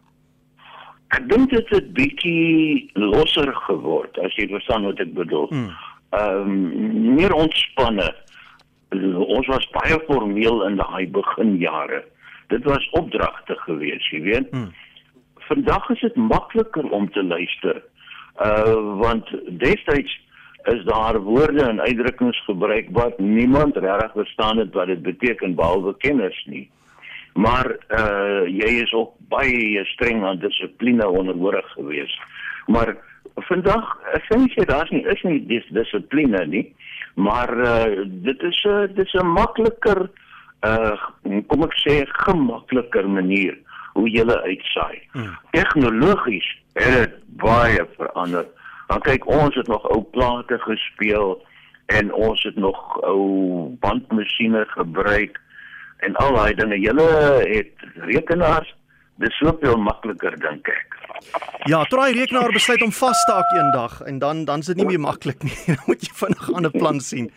Ek 1.14 1.26
dink 1.30 1.50
dit 1.50 1.70
het 1.74 1.90
bietjie 1.94 2.90
losser 2.98 3.50
geword 3.66 4.18
as 4.24 4.34
jy 4.38 4.48
verstaan 4.50 4.86
wat 4.88 5.02
ek 5.02 5.14
bedoel. 5.14 5.50
Hmm. 5.50 5.72
Ehm 6.14 6.50
um, 6.50 7.14
meer 7.18 7.34
ontspanne 7.34 8.10
ons 8.90 9.46
was 9.46 9.70
baie 9.70 9.98
formeel 10.06 10.64
in 10.66 10.76
daai 10.76 11.06
beginjare. 11.10 12.04
Dit 12.48 12.64
was 12.64 12.88
opdragte 12.90 13.56
geweest, 13.66 14.10
jy 14.10 14.20
weet. 14.20 14.50
Hmm. 14.50 14.72
Vandag 15.48 15.88
is 15.90 16.00
dit 16.00 16.16
makliker 16.16 16.90
om 16.90 17.10
te 17.12 17.22
luister. 17.24 17.82
Uh 18.42 18.98
want 19.00 19.30
destyds 19.48 20.20
is 20.64 20.84
daar 20.84 21.18
woorde 21.20 21.62
en 21.62 21.80
uitdrukkings 21.80 22.44
gebruik 22.44 22.88
wat 22.90 23.18
niemand 23.18 23.76
regtig 23.76 24.12
verstaan 24.12 24.58
het 24.58 24.72
wat 24.74 24.86
dit 24.86 25.02
beteken 25.02 25.54
behalwe 25.54 25.96
kenners 25.96 26.44
nie. 26.46 26.70
Maar 27.34 27.76
uh 27.88 28.46
jy 28.48 28.70
is 28.84 28.92
ook 28.92 29.12
baie 29.28 29.84
streng 29.84 30.24
aan 30.24 30.38
dissipline 30.38 31.08
onderhoorig 31.08 31.72
geweest. 31.72 32.18
Maar 32.66 32.96
vandag 33.34 33.98
sê 34.28 34.38
jy 34.54 34.64
daar's 34.64 34.90
nie 34.90 35.04
is 35.10 35.22
nie 35.22 35.40
dis 35.46 35.66
dissipline 35.68 36.46
nie. 36.46 36.66
Maar 37.14 37.58
uh, 37.58 38.06
dit 38.06 38.42
is 38.42 38.64
'n 38.64 38.68
uh, 38.68 38.94
dit 38.94 39.06
is 39.06 39.12
'n 39.12 39.26
makliker 39.26 40.10
uh 40.66 40.96
kom 41.46 41.62
ek 41.62 41.74
sê 41.84 42.04
gemakliker 42.06 43.08
manier 43.08 43.58
hoe 43.94 44.10
jy 44.10 44.24
uitsaai. 44.26 45.02
Hmm. 45.12 45.36
Tegnologies 45.50 46.48
het 46.72 46.94
dit 46.94 47.14
baie 47.38 47.86
verander. 47.96 48.46
Dan 48.86 49.00
kyk 49.00 49.26
ons 49.26 49.54
het 49.54 49.66
nog 49.66 49.84
ou 49.90 50.02
plate 50.02 50.58
gespeel 50.58 51.46
en 51.86 52.12
ons 52.12 52.42
het 52.42 52.56
nog 52.56 53.02
ou 53.02 53.76
bandmasjiene 53.80 54.64
gebruik 54.68 55.40
en 55.98 56.16
al 56.16 56.34
daai 56.34 56.54
dinge. 56.54 56.80
Julle 56.80 57.08
het 57.48 57.86
rekenaars 57.94 58.74
dis 59.22 59.36
soveel 59.38 59.76
makliker 59.78 60.36
dink 60.40 60.68
ek. 60.68 60.96
Ja, 61.64 61.84
try 61.84 62.12
rekenaar 62.12 62.52
besluit 62.52 62.82
om 62.82 62.92
vas 62.92 63.16
te 63.16 63.22
staak 63.22 63.52
eendag 63.56 64.00
en 64.02 64.18
dan 64.18 64.44
dan 64.44 64.60
is 64.60 64.66
dit 64.66 64.76
nie 64.76 64.86
meer 64.86 65.00
maklik 65.00 65.42
nie. 65.42 65.56
Dan 65.70 65.84
moet 65.86 66.02
jy 66.04 66.12
vinnig 66.14 66.48
'n 66.48 66.54
ander 66.54 66.70
plan 66.70 67.00
sien. 67.00 67.30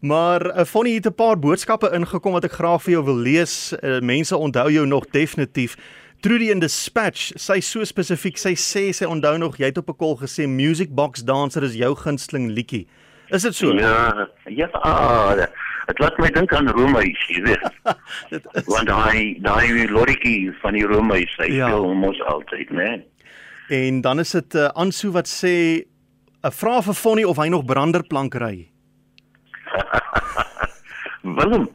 Maar 0.00 0.46
uh, 0.46 0.64
Fonnie 0.64 0.94
het 0.94 1.06
'n 1.06 1.14
paar 1.14 1.38
boodskappe 1.38 1.90
ingekom 1.92 2.32
wat 2.32 2.44
ek 2.44 2.52
graag 2.52 2.82
vir 2.82 2.92
jou 2.92 3.04
wil 3.04 3.16
lees. 3.16 3.72
Uh, 3.82 4.00
mense 4.00 4.36
onthou 4.36 4.70
jou 4.70 4.86
nog 4.86 5.06
definitief. 5.10 5.76
Trudy 6.20 6.50
in 6.50 6.58
Dispatch, 6.58 7.32
sy 7.36 7.60
so 7.60 7.84
spesifiek, 7.84 8.38
sy 8.38 8.54
sê 8.56 8.92
sy 8.92 9.04
onthou 9.04 9.38
nog 9.38 9.56
jy 9.56 9.66
het 9.66 9.78
op 9.78 9.88
'n 9.88 9.96
kol 9.96 10.16
gesê 10.16 10.48
Music 10.48 10.94
Box 10.94 11.24
Dancer 11.24 11.62
is 11.62 11.74
jou 11.74 11.94
gunsteling 11.94 12.50
liedjie. 12.50 12.86
Is 13.28 13.42
dit 13.42 13.54
so? 13.54 13.72
Ja, 13.72 14.28
ja, 14.44 14.68
ah, 14.72 15.36
dit 15.86 15.98
laat 15.98 16.18
my 16.18 16.30
dink 16.30 16.52
aan 16.52 16.68
Romeis, 16.68 17.24
jy 17.28 17.42
weet. 17.44 17.64
Want 18.70 18.88
daai 18.88 19.38
daai 19.44 19.88
lorrietjie 19.90 20.52
van 20.62 20.78
die 20.78 20.86
Romeis, 20.88 21.34
hy 21.40 21.50
ja. 21.52 21.68
speel 21.68 21.94
mos 21.94 22.20
altyd, 22.32 22.70
né? 22.70 22.90
En 23.68 24.00
dan 24.04 24.20
is 24.20 24.30
dit 24.30 24.54
'n 24.54 24.58
uh, 24.58 24.68
aansoek 24.74 25.12
wat 25.12 25.28
sê 25.28 25.84
'n 26.44 26.52
vraag 26.52 26.84
vir 26.84 26.94
Fonnie 26.94 27.28
of 27.28 27.36
hy 27.36 27.48
nog 27.48 27.64
branderplank 27.64 28.34
ry. 28.34 28.68
Willem, 31.36 31.68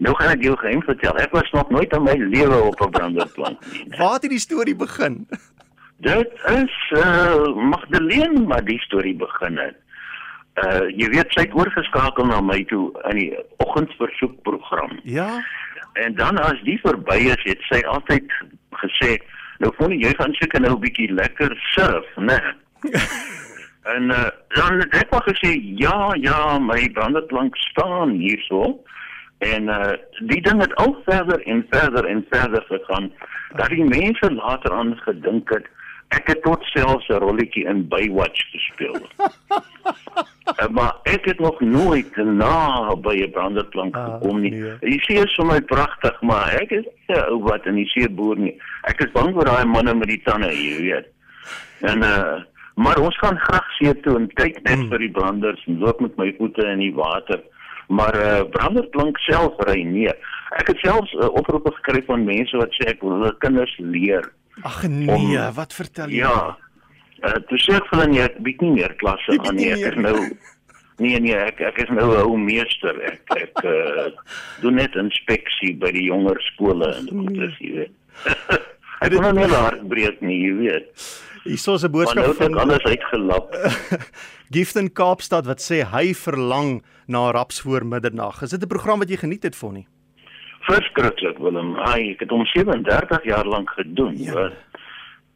nou 0.00 0.14
gaan 0.16 0.32
ek 0.32 0.42
jou 0.42 0.56
geheim 0.56 0.82
vertel. 0.82 1.16
Ek 1.20 1.32
was 1.32 1.50
nog 1.52 1.70
nooit 1.70 1.92
in 1.92 2.02
my 2.02 2.16
lewe 2.16 2.62
op 2.62 2.80
'n 2.80 2.90
branderplank 2.90 3.60
nie. 3.72 3.84
Waar 4.00 4.20
het 4.20 4.30
die 4.30 4.40
storie 4.40 4.76
begin? 4.76 5.26
Dit 6.00 6.32
is 6.50 6.74
uh 6.96 7.54
Magdalene 7.54 8.46
wat 8.46 8.66
die 8.66 8.80
storie 8.80 9.14
begin 9.16 9.58
het. 9.58 9.76
Uh 10.62 10.86
jy 10.94 11.08
weet 11.10 11.32
sy 11.34 11.46
het 11.46 11.54
oorgeskakel 11.54 12.26
na 12.26 12.40
my 12.40 12.60
toe 12.70 12.92
in 13.10 13.18
die 13.18 13.30
oggendversoekprogram. 13.64 15.00
Ja. 15.02 15.42
En 15.92 16.14
dan 16.14 16.38
as 16.38 16.60
die 16.62 16.78
verby 16.82 17.18
is, 17.34 17.42
het 17.42 17.62
sy 17.70 17.80
altyd 17.90 18.30
gesê, 18.82 19.18
"Nou 19.58 19.72
voel 19.78 19.90
jy 19.98 20.14
gaan 20.18 20.34
seker 20.34 20.60
nou 20.60 20.76
'n 20.76 20.80
bietjie 20.80 21.12
lekker 21.12 21.56
surf, 21.74 22.06
né?" 22.16 22.38
En 23.84 24.02
uh, 24.02 24.28
dan 24.48 24.78
het 24.80 24.94
ek 24.96 25.10
maar 25.10 25.26
gesê 25.28 25.50
ja, 25.76 26.14
ja, 26.20 26.58
my 26.58 26.90
branderplank 26.90 27.56
staan 27.56 28.10
hierso. 28.10 28.80
En 29.38 29.68
uh 29.68 29.92
die 30.30 30.40
ding 30.42 30.60
het 30.60 30.74
al 30.74 30.96
verder 31.04 31.42
en 31.42 31.66
verder 31.70 32.04
en 32.04 32.26
verder 32.30 32.64
gegaan 32.68 33.12
dat 33.56 33.68
die 33.68 33.84
mense 33.84 34.32
later 34.32 34.72
aan 34.72 34.96
gedink 34.96 35.50
het 35.52 35.66
ek 36.16 36.30
het 36.32 36.42
tot 36.42 36.64
selfs 36.72 37.08
'n 37.08 37.22
rolletjie 37.24 37.64
in 37.66 37.88
Baywatch 37.88 38.42
gespeel. 38.52 38.96
uh, 39.50 40.68
maar 40.76 40.94
ek 41.02 41.24
het 41.24 41.40
nog 41.40 41.60
nooit 41.60 42.16
na 42.16 42.94
by 42.94 43.16
'n 43.26 43.30
branderplank 43.30 43.96
ah, 43.96 44.04
gekom 44.04 44.40
nie. 44.40 44.50
Nee. 44.50 44.76
Jy 44.80 44.98
sien 44.98 45.28
sommer 45.28 45.62
pragtig, 45.62 46.20
maar 46.20 46.54
ek 46.62 46.70
is 46.70 46.86
ou 47.28 47.42
wat 47.42 47.66
in 47.66 47.74
die 47.74 47.88
see 47.92 48.08
boer 48.08 48.36
nie. 48.36 48.56
Ek 48.82 49.00
is 49.00 49.12
bang 49.12 49.34
vir 49.34 49.44
daai 49.44 49.64
manne 49.64 49.94
met 49.94 50.08
die 50.08 50.22
tande, 50.24 50.52
jy 50.52 50.80
weet. 50.80 51.06
En 51.80 52.02
uh 52.02 52.42
Maar 52.74 52.98
ons 52.98 53.18
gaan 53.18 53.38
graag 53.38 53.66
see 53.72 54.00
toe 54.00 54.16
en 54.18 54.30
kyk 54.34 54.56
net 54.62 54.78
hmm. 54.78 54.88
vir 54.90 55.04
die 55.04 55.10
branders 55.10 55.66
en 55.70 55.78
loop 55.78 56.00
met 56.02 56.16
my 56.18 56.32
voete 56.38 56.66
in 56.72 56.82
die 56.82 56.94
water. 56.94 57.42
Maar 57.86 58.16
uh 58.18 58.40
branderplank 58.50 59.18
self 59.28 59.60
ry 59.68 59.82
nee. 59.86 60.14
Ek 60.58 60.72
het 60.72 60.80
selfs 60.82 61.12
'n 61.14 61.22
uh, 61.22 61.30
oproep 61.38 61.68
gekry 61.78 62.02
van 62.06 62.26
mense 62.26 62.56
wat 62.56 62.74
sê 62.78 62.90
ek 62.90 63.02
wil 63.02 63.18
hulle 63.18 63.34
kinders 63.38 63.74
leer. 63.78 64.26
Ag 64.62 64.88
nee, 64.88 65.10
om, 65.10 65.54
wat 65.54 65.74
vertel 65.74 66.08
jy? 66.08 66.22
Ja. 66.22 66.56
Uh 67.24 67.38
toe 67.48 67.58
sê 67.58 67.74
ek 67.78 67.86
vir 67.90 67.98
hulle 67.98 68.10
nee, 68.12 68.22
ek 68.22 68.38
bied 68.46 68.60
nie 68.60 68.74
meer 68.76 68.94
klasse 69.00 69.38
aan 69.38 69.56
nie. 69.56 69.72
Ek 69.72 69.92
is 69.92 69.96
nou 69.96 70.18
Nee 71.02 71.18
nee, 71.18 71.34
ek 71.34 71.58
ek 71.58 71.78
is 71.82 71.90
nou 71.90 72.06
'n 72.14 72.22
ou 72.22 72.36
meester. 72.38 72.94
Ek 73.02 73.22
ek 73.34 73.64
uh 73.66 74.14
doen 74.62 74.78
net 74.78 74.94
inspeksie 74.94 75.74
by 75.74 75.90
die 75.90 76.06
jonger 76.06 76.38
skole 76.54 76.86
en 76.86 77.10
dit 77.10 77.42
is 77.48 77.56
jy 77.58 77.70
weet. 77.80 77.94
ek 79.04 79.10
wil 79.10 79.24
nou 79.26 79.32
nie 79.40 79.50
laat 79.50 79.82
breek 79.90 80.22
nie, 80.22 80.38
jy 80.46 80.52
weet. 80.60 80.86
Hierso 81.44 81.74
is 81.74 81.84
'n 81.84 81.90
boodskap 81.90 82.24
nou 82.24 82.34
van 82.38 82.58
alles 82.62 82.86
uitgelap. 82.86 83.50
Giften 84.54 84.92
Kaapstad 84.92 85.46
wat 85.50 85.58
sê 85.60 85.82
hy 85.82 86.14
verlang 86.14 86.84
na 87.08 87.30
raps 87.32 87.60
voor 87.60 87.84
middernag. 87.84 88.42
Is 88.42 88.54
dit 88.54 88.62
'n 88.62 88.70
program 88.70 89.02
wat 89.02 89.10
jy 89.10 89.16
geniet 89.16 89.42
het 89.42 89.56
vir 89.56 89.72
nie? 89.72 89.86
Verskriklik 90.64 91.38
Willem. 91.38 91.74
Ai, 91.76 92.14
ek 92.14 92.24
het 92.24 92.32
hom 92.32 92.46
37 92.52 93.24
jaar 93.28 93.48
lank 93.48 93.70
gedoen, 93.76 94.16
ja. 94.16 94.32
hoor. 94.32 94.52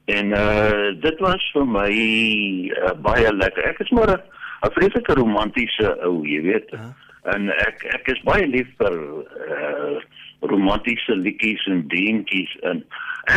En 0.08 0.32
uh 0.32 0.88
dit 1.00 1.18
was 1.20 1.50
vir 1.52 1.66
my 1.68 1.90
uh, 1.92 2.94
baie 3.04 3.32
lekker. 3.35 3.64
Ek 3.68 3.82
is 3.85 3.90
maar 3.92 4.14
'n 4.16 4.73
vreeslike 4.76 5.14
romantiese 5.14 5.92
ou, 6.02 6.25
jy 6.25 6.40
weet. 6.42 6.73
Ja. 6.73 6.88
En 7.35 7.50
ek 7.52 7.85
ek 7.94 8.08
is 8.16 8.23
baie 8.25 8.47
lief 8.47 8.68
vir 8.80 8.97
uh 8.97 10.00
romantiese 10.40 11.16
liedjies 11.16 11.66
en 11.66 11.85
deentjies 11.92 12.56
en 12.62 12.85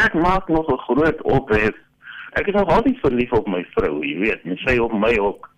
ek 0.05 0.13
maak 0.13 0.47
nog 0.47 0.69
'n 0.71 0.83
groot 0.87 1.21
ophef 1.21 1.75
Ek 2.31 2.47
is 2.47 2.53
nog 2.55 2.69
altyd 2.71 2.99
verlief 2.99 3.31
op 3.35 3.47
my 3.47 3.59
vrou, 3.75 3.97
jy 4.07 4.15
weet, 4.21 4.43
en 4.47 4.59
sy 4.63 4.77
op 4.79 4.93
my 4.95 5.11
ook. 5.19 5.49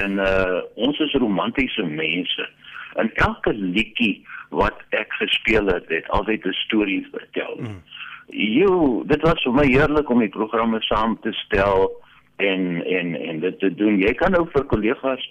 En 0.00 0.16
uh 0.24 0.60
ons 0.74 0.98
is 1.04 1.16
romantiese 1.20 1.84
mense. 1.84 2.48
En 2.94 3.10
elke 3.14 3.52
liedjie 3.52 4.26
wat 4.54 4.80
ek 4.90 5.12
gespeel 5.18 5.66
het, 5.66 5.88
het 5.88 6.08
altyd 6.08 6.46
'n 6.46 6.52
storie 6.52 7.06
vertel. 7.12 7.56
Mm. 7.58 7.82
Jo, 8.28 9.02
dit 9.06 9.22
was 9.22 9.42
vir 9.42 9.52
my 9.52 9.66
heerlik 9.66 10.10
om 10.10 10.18
die 10.18 10.28
programme 10.28 10.80
saam 10.80 11.18
te 11.20 11.32
stel 11.32 12.02
en 12.36 12.84
en 12.86 13.14
en 13.14 13.40
dit 13.40 13.58
te 13.58 13.74
doen. 13.74 13.98
Jy 13.98 14.14
kan 14.14 14.30
nou 14.30 14.46
vir 14.52 14.64
kollegas 14.64 15.30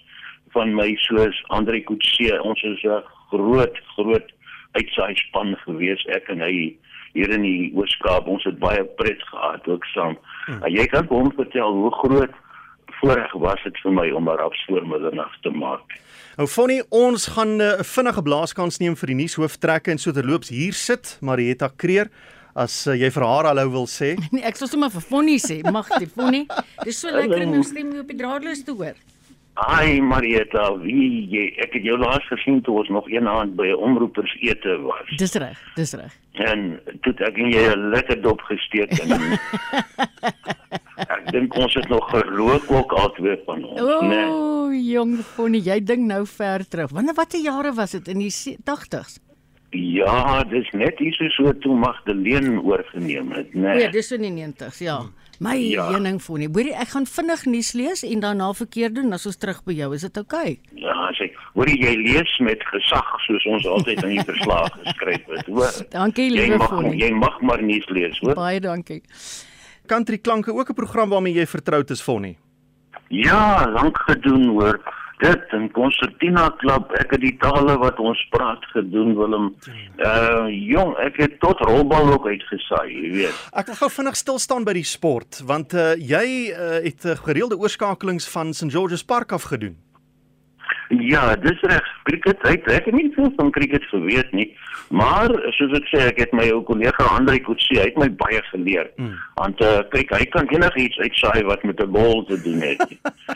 van 0.54 0.74
my 0.74 0.94
soos 0.96 1.44
Andre 1.46 1.80
Kutse, 1.80 2.42
ons 2.42 2.62
is 2.62 2.82
'n 2.84 3.02
groot 3.30 3.76
groot 3.96 4.32
uitsaai 4.72 5.14
span 5.14 5.56
gewees 5.64 6.04
ek 6.06 6.28
en 6.28 6.40
hy 6.40 6.76
hier 7.14 7.30
in 7.30 7.42
die 7.42 7.72
Oos-Kaap. 7.74 8.26
Ons 8.26 8.44
het 8.44 8.58
baie 8.58 8.84
pret 8.84 9.22
gehad 9.22 9.68
ook 9.68 9.84
saam. 9.84 10.18
Hmm. 10.46 10.62
Uh, 10.62 10.70
jy 10.74 10.86
kan 10.86 11.06
hom 11.08 11.32
vertel 11.36 11.72
hoe 11.72 11.92
groot 12.02 12.34
voorreg 13.00 13.32
was 13.32 13.62
dit 13.64 13.78
vir 13.82 13.92
my 13.92 14.10
om 14.10 14.24
maar 14.24 14.44
op 14.44 14.54
voormiddernag 14.66 15.40
te 15.42 15.50
maak. 15.50 15.96
Nou 16.36 16.48
Fonnie, 16.50 16.82
ons 16.90 17.26
gaan 17.36 17.60
eh, 17.60 17.66
'n 17.66 17.80
uh, 17.80 17.84
vinnige 17.86 18.22
blaaskans 18.22 18.78
neem 18.78 18.96
vir 18.96 19.06
die 19.06 19.20
nuushooftrekke 19.22 19.90
en 19.90 19.98
so 19.98 20.12
terloops 20.12 20.48
hier 20.48 20.72
sit 20.72 21.18
Marietta 21.20 21.70
Kreer 21.76 22.10
as 22.54 22.86
uh, 22.86 22.94
jy 22.94 23.10
vir 23.10 23.22
haar 23.22 23.44
hallo 23.50 23.70
wil 23.70 23.86
sê. 23.86 24.14
Nee, 24.34 24.42
ek 24.42 24.56
sou 24.56 24.66
sommer 24.66 24.90
vir 24.90 25.02
Fonnie 25.02 25.38
sê, 25.38 25.62
mag 25.70 25.88
die 25.98 26.10
Fonnie. 26.10 26.46
Dis 26.84 27.00
so 27.00 27.10
lekker 27.10 27.46
om 27.46 27.54
jou 27.54 27.62
stem 27.62 27.98
op 28.00 28.08
die 28.10 28.18
draadloos 28.18 28.64
te 28.64 28.74
hoor. 28.74 28.98
Ai 29.54 30.00
Marieta, 30.02 30.64
wie 30.82 31.28
jy, 31.30 31.44
ek 31.62 31.76
het 31.78 31.84
jou 31.86 31.94
laas 31.98 32.24
gesien 32.26 32.58
toe 32.66 32.80
ons 32.80 32.90
nog 32.90 33.06
een 33.10 33.28
aand 33.30 33.54
by 33.54 33.68
'n 33.70 33.78
omroepers 33.78 34.34
ete 34.42 34.74
was. 34.82 35.06
Dis 35.16 35.34
reg, 35.34 35.58
dis 35.76 35.94
reg. 35.94 36.12
En 36.32 36.80
toe 37.02 37.14
ek 37.22 37.38
en 37.38 37.50
jy 37.54 37.62
'n 37.70 37.90
lekker 37.94 38.20
dop 38.22 38.40
gesteek 38.50 38.90
en 38.98 39.38
Ek 41.24 41.32
dink 41.32 41.54
ons 41.56 41.74
het 41.74 41.88
nog 41.88 42.04
gerook 42.12 42.68
ook 42.68 42.92
albei 43.00 43.38
van 43.46 43.62
ons, 43.64 43.80
o, 43.80 44.00
né? 44.04 44.24
O, 44.28 44.66
nee. 44.68 44.82
jong 44.92 45.16
Fonnie, 45.34 45.62
jy 45.64 45.78
dink 45.80 46.04
nou 46.04 46.24
ver 46.28 46.66
terug. 46.68 46.92
Wanneer 46.92 47.16
watter 47.16 47.40
jare 47.40 47.72
was 47.72 47.96
dit 47.96 48.10
in 48.12 48.20
die 48.26 48.32
80s? 48.68 49.20
Ja, 49.74 50.44
dis 50.46 50.68
net 50.76 51.00
iets 51.02 51.18
so 51.34 51.50
toe 51.64 51.74
Magdalene 51.74 52.60
oorgeneem 52.62 53.32
het, 53.34 53.54
né? 53.54 53.72
Nee. 53.72 53.80
Ja, 53.86 53.90
dis 53.90 54.12
in 54.12 54.22
die 54.28 54.34
90s, 54.36 54.84
ja. 54.84 55.00
My 55.42 55.56
ja. 55.58 55.88
heuning 55.90 56.20
Fonnie. 56.22 56.46
Hoorie, 56.52 56.74
ek 56.78 56.92
gaan 56.92 57.08
vinnig 57.10 57.42
nuus 57.50 57.72
lees 57.74 58.04
en 58.06 58.20
daarna 58.22 58.52
verkeer 58.54 58.92
doen 58.94 59.16
as 59.16 59.24
ons 59.26 59.40
terug 59.40 59.64
by 59.66 59.74
jou. 59.74 59.88
Is 59.96 60.04
dit 60.06 60.20
oukei? 60.20 60.52
Okay? 60.60 60.84
Ja, 60.84 61.08
sê. 61.18 61.30
Hoorie, 61.56 61.74
jy 61.80 61.96
lees 62.04 62.36
met 62.44 62.62
gesag 62.68 63.10
soos 63.24 63.48
ons 63.50 63.66
altyd 63.78 64.04
in 64.04 64.14
die 64.18 64.26
verslag 64.28 64.70
geskryf 64.84 65.26
het, 65.32 65.50
hoor. 65.50 65.80
Dankie, 65.96 66.28
liewe 66.36 66.60
Fonnie. 66.68 66.94
Jy 67.00 67.10
mag 67.18 67.40
maar 67.42 67.64
nuus 67.64 67.90
lees, 67.90 68.20
hoor. 68.22 68.38
Baie 68.38 68.62
dankie. 68.62 69.00
Country 69.86 70.18
klanke 70.18 70.52
ook 70.52 70.70
'n 70.70 70.74
program 70.74 71.08
waarmee 71.08 71.34
jy 71.34 71.46
vertroud 71.46 71.90
is, 71.90 72.02
Fonnie. 72.02 72.38
Ja, 73.08 73.70
lank 73.70 73.98
gedoen, 73.98 74.48
hoor 74.48 74.80
dit 75.18 75.52
en 75.56 75.70
Concertina 75.70 76.48
Club, 76.58 76.92
ek 76.98 77.14
het 77.14 77.22
die 77.22 77.36
tale 77.40 77.76
wat 77.78 78.00
ons 78.02 78.20
praat 78.34 78.64
gedoen 78.72 79.14
Willem. 79.18 79.50
Uh 80.02 80.50
jong, 80.50 80.94
ek 81.04 81.20
het 81.22 81.38
tot 81.40 81.60
rolbal 81.68 82.12
ook 82.16 82.26
uitgesaai, 82.26 82.88
jy 82.90 83.12
weet. 83.20 83.40
Ek 83.52 83.70
wil 83.70 83.78
gou 83.82 83.90
vinnig 83.90 84.18
stil 84.18 84.38
staan 84.42 84.66
by 84.66 84.76
die 84.76 84.86
sport 84.88 85.42
want 85.46 85.74
uh 85.74 85.94
jy 85.94 86.26
uh, 86.50 86.80
het 86.84 87.06
uh, 87.06 87.16
gereelde 87.24 87.58
oorskakelings 87.60 88.28
van 88.34 88.54
St 88.54 88.72
George's 88.74 89.04
Park 89.04 89.32
af 89.32 89.48
gedoen. 89.52 89.78
Ja, 90.88 91.36
dis 91.36 91.60
reg. 91.60 91.86
Cricket, 92.02 92.42
ek 92.48 92.66
ek 92.68 92.88
het 92.90 92.94
nie 92.94 93.10
veel 93.14 93.30
van 93.36 93.50
cricket 93.50 93.84
geweet 93.88 94.32
nie, 94.36 94.46
maar 94.92 95.32
soos 95.56 95.72
ek 95.78 95.86
sê, 95.90 96.02
ek 96.10 96.20
het 96.20 96.34
my 96.36 96.46
ou 96.52 96.60
kollega 96.68 97.06
Andre 97.16 97.38
Kutse, 97.42 97.78
hy 97.78 97.86
het 97.88 98.00
my 98.00 98.10
baie 98.20 98.42
geleer. 98.50 98.90
Mm. 99.00 99.14
Want 99.40 99.62
uh 99.64 99.80
kyk, 99.94 100.12
hy 100.12 100.26
kan 100.34 100.50
enigiets 100.52 101.00
uitsaai 101.00 101.44
wat 101.48 101.64
met 101.64 101.80
'n 101.80 101.90
bal 101.90 102.24
te 102.28 102.40
doen 102.44 102.60
het. 102.60 102.84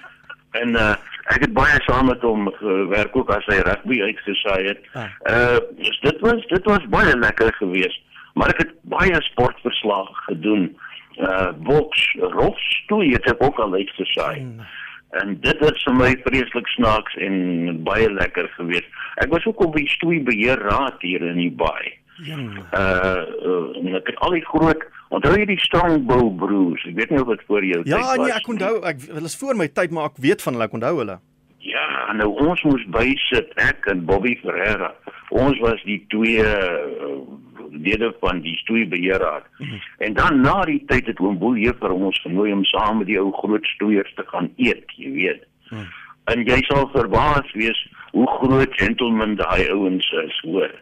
en 0.61 0.77
uh 0.77 0.95
ek 1.29 1.45
het 1.45 1.53
baie 1.53 1.81
saam 1.85 2.07
met 2.09 2.23
hom 2.25 2.49
gewerk 2.57 3.17
ook 3.17 3.31
as 3.31 3.45
hy 3.53 3.59
rugby 3.65 4.01
uitgesaai 4.03 4.65
het. 4.69 4.85
Ah. 4.93 5.09
Uh 5.33 5.59
dus 5.81 6.01
dit 6.01 6.21
was 6.21 6.47
dit 6.53 6.65
was 6.65 6.89
baie 6.89 7.17
lekker 7.17 7.53
geweest. 7.61 8.01
Maar 8.35 8.53
ek 8.55 8.59
het 8.67 8.75
baie 8.83 9.23
sportverslae 9.33 10.07
gedoen. 10.29 10.77
Uh 11.17 11.53
boks, 11.57 12.17
rolstoel 12.21 13.11
het 13.13 13.27
ek 13.33 13.43
ook 13.43 13.59
al 13.59 13.75
uitgesaai. 13.75 14.41
Hmm. 14.41 14.69
En 15.17 15.39
dit 15.41 15.61
het 15.65 15.79
vir 15.85 15.95
my 15.97 16.11
vreeslik 16.25 16.67
snaaks 16.75 17.15
en 17.25 17.37
baie 17.85 18.11
lekker 18.13 18.51
geweest. 18.59 18.89
Ek 19.25 19.33
was 19.33 19.47
ook 19.49 19.63
op 19.65 19.77
die 19.77 19.89
stoei 19.89 20.21
beheer 20.23 20.61
raad 20.69 21.01
hier 21.01 21.25
in 21.25 21.41
die 21.41 21.53
baai. 21.53 21.95
Ja. 22.27 22.37
Uh, 22.37 23.25
uh 23.47 23.97
ek 23.97 24.11
het 24.11 24.17
al 24.27 24.35
die 24.35 24.45
groot 24.45 24.83
Onthou 25.09 25.33
jy 25.39 25.47
die 25.49 25.63
Strongbow 25.63 26.27
Broers? 26.37 26.83
Ek 26.85 26.97
weet 26.99 27.13
nie 27.15 27.21
of 27.23 27.31
dit 27.33 27.45
voor 27.49 27.65
jou 27.65 27.81
Ja, 27.89 27.97
tyd 27.97 28.05
was. 28.05 28.27
nee, 28.27 28.35
ek 28.37 28.49
onthou 28.53 28.75
ek 28.91 29.01
hulle 29.07 29.31
is 29.31 29.37
voor 29.41 29.57
my 29.57 29.69
tyd, 29.73 29.95
maar 29.95 30.11
ek 30.11 30.21
weet 30.21 30.45
van 30.45 30.57
hulle, 30.57 30.69
ek 30.69 30.77
onthou 30.77 30.95
hulle. 30.99 31.17
Ja, 31.65 31.87
nou 32.19 32.29
ons 32.45 32.63
moes 32.69 32.85
bysit 32.93 33.55
ek 33.65 33.89
en 33.89 34.05
Bobby 34.09 34.35
Ferreira. 34.43 34.93
Ons 35.33 35.57
was 35.65 35.81
die 35.89 36.03
twee 36.13 36.45
uh, 36.45 37.17
lede 37.71 38.15
van 38.21 38.41
die 38.41 38.57
stoeibeheerraad. 38.57 39.45
Mm 39.59 39.67
-hmm. 39.67 39.81
En 39.99 40.15
dan 40.15 40.41
na 40.41 40.61
die 40.65 40.83
tyd 40.87 41.07
het 41.07 41.21
oom 41.21 41.39
Boelie 41.39 41.73
vir 41.73 41.91
ons 41.91 42.21
genooi 42.21 42.53
om 42.53 42.65
saam 42.65 42.99
met 42.99 43.07
die 43.07 43.19
ou 43.21 43.33
groot 43.33 43.67
stoeiers 43.67 44.15
te 44.15 44.25
gaan 44.27 44.53
eet, 44.57 44.85
jy 44.97 45.13
weet. 45.13 45.47
Mm. 45.71 45.87
En 46.25 46.45
jy 46.45 46.59
sal 46.63 46.91
verbaas 46.93 47.53
wees 47.53 47.89
hoe 48.11 48.27
groot 48.27 48.75
gentlemen 48.81 49.37
daai 49.37 49.69
ouens 49.71 50.11
is, 50.11 50.41
hoor. 50.43 50.73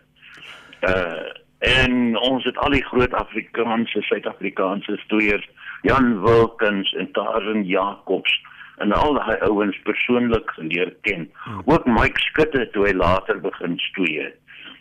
Uh 0.82 1.26
en 1.58 2.18
ons 2.20 2.44
het 2.44 2.56
al 2.56 2.70
die 2.70 2.84
groot 2.84 3.12
Afrikaanse, 3.12 4.02
Suid-Afrikaanse 4.02 4.96
stoeiers, 4.96 5.48
Jan 5.82 6.20
Wilkins 6.20 6.92
en 6.92 7.08
Tarzan 7.12 7.64
Jacobs 7.64 8.34
en 8.76 8.92
al 8.92 9.16
daai 9.16 9.36
ouens 9.48 9.78
persoonlik 9.88 10.50
geleer 10.50 10.92
ken. 11.00 11.30
Hmm. 11.44 11.62
Ook 11.64 11.86
Mike 11.86 12.20
Skutte 12.20 12.68
toe 12.70 12.84
hy 12.86 12.92
later 12.92 13.40
begin 13.40 13.78
stoei 13.78 14.18
het. 14.18 14.36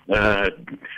Uh 0.08 0.46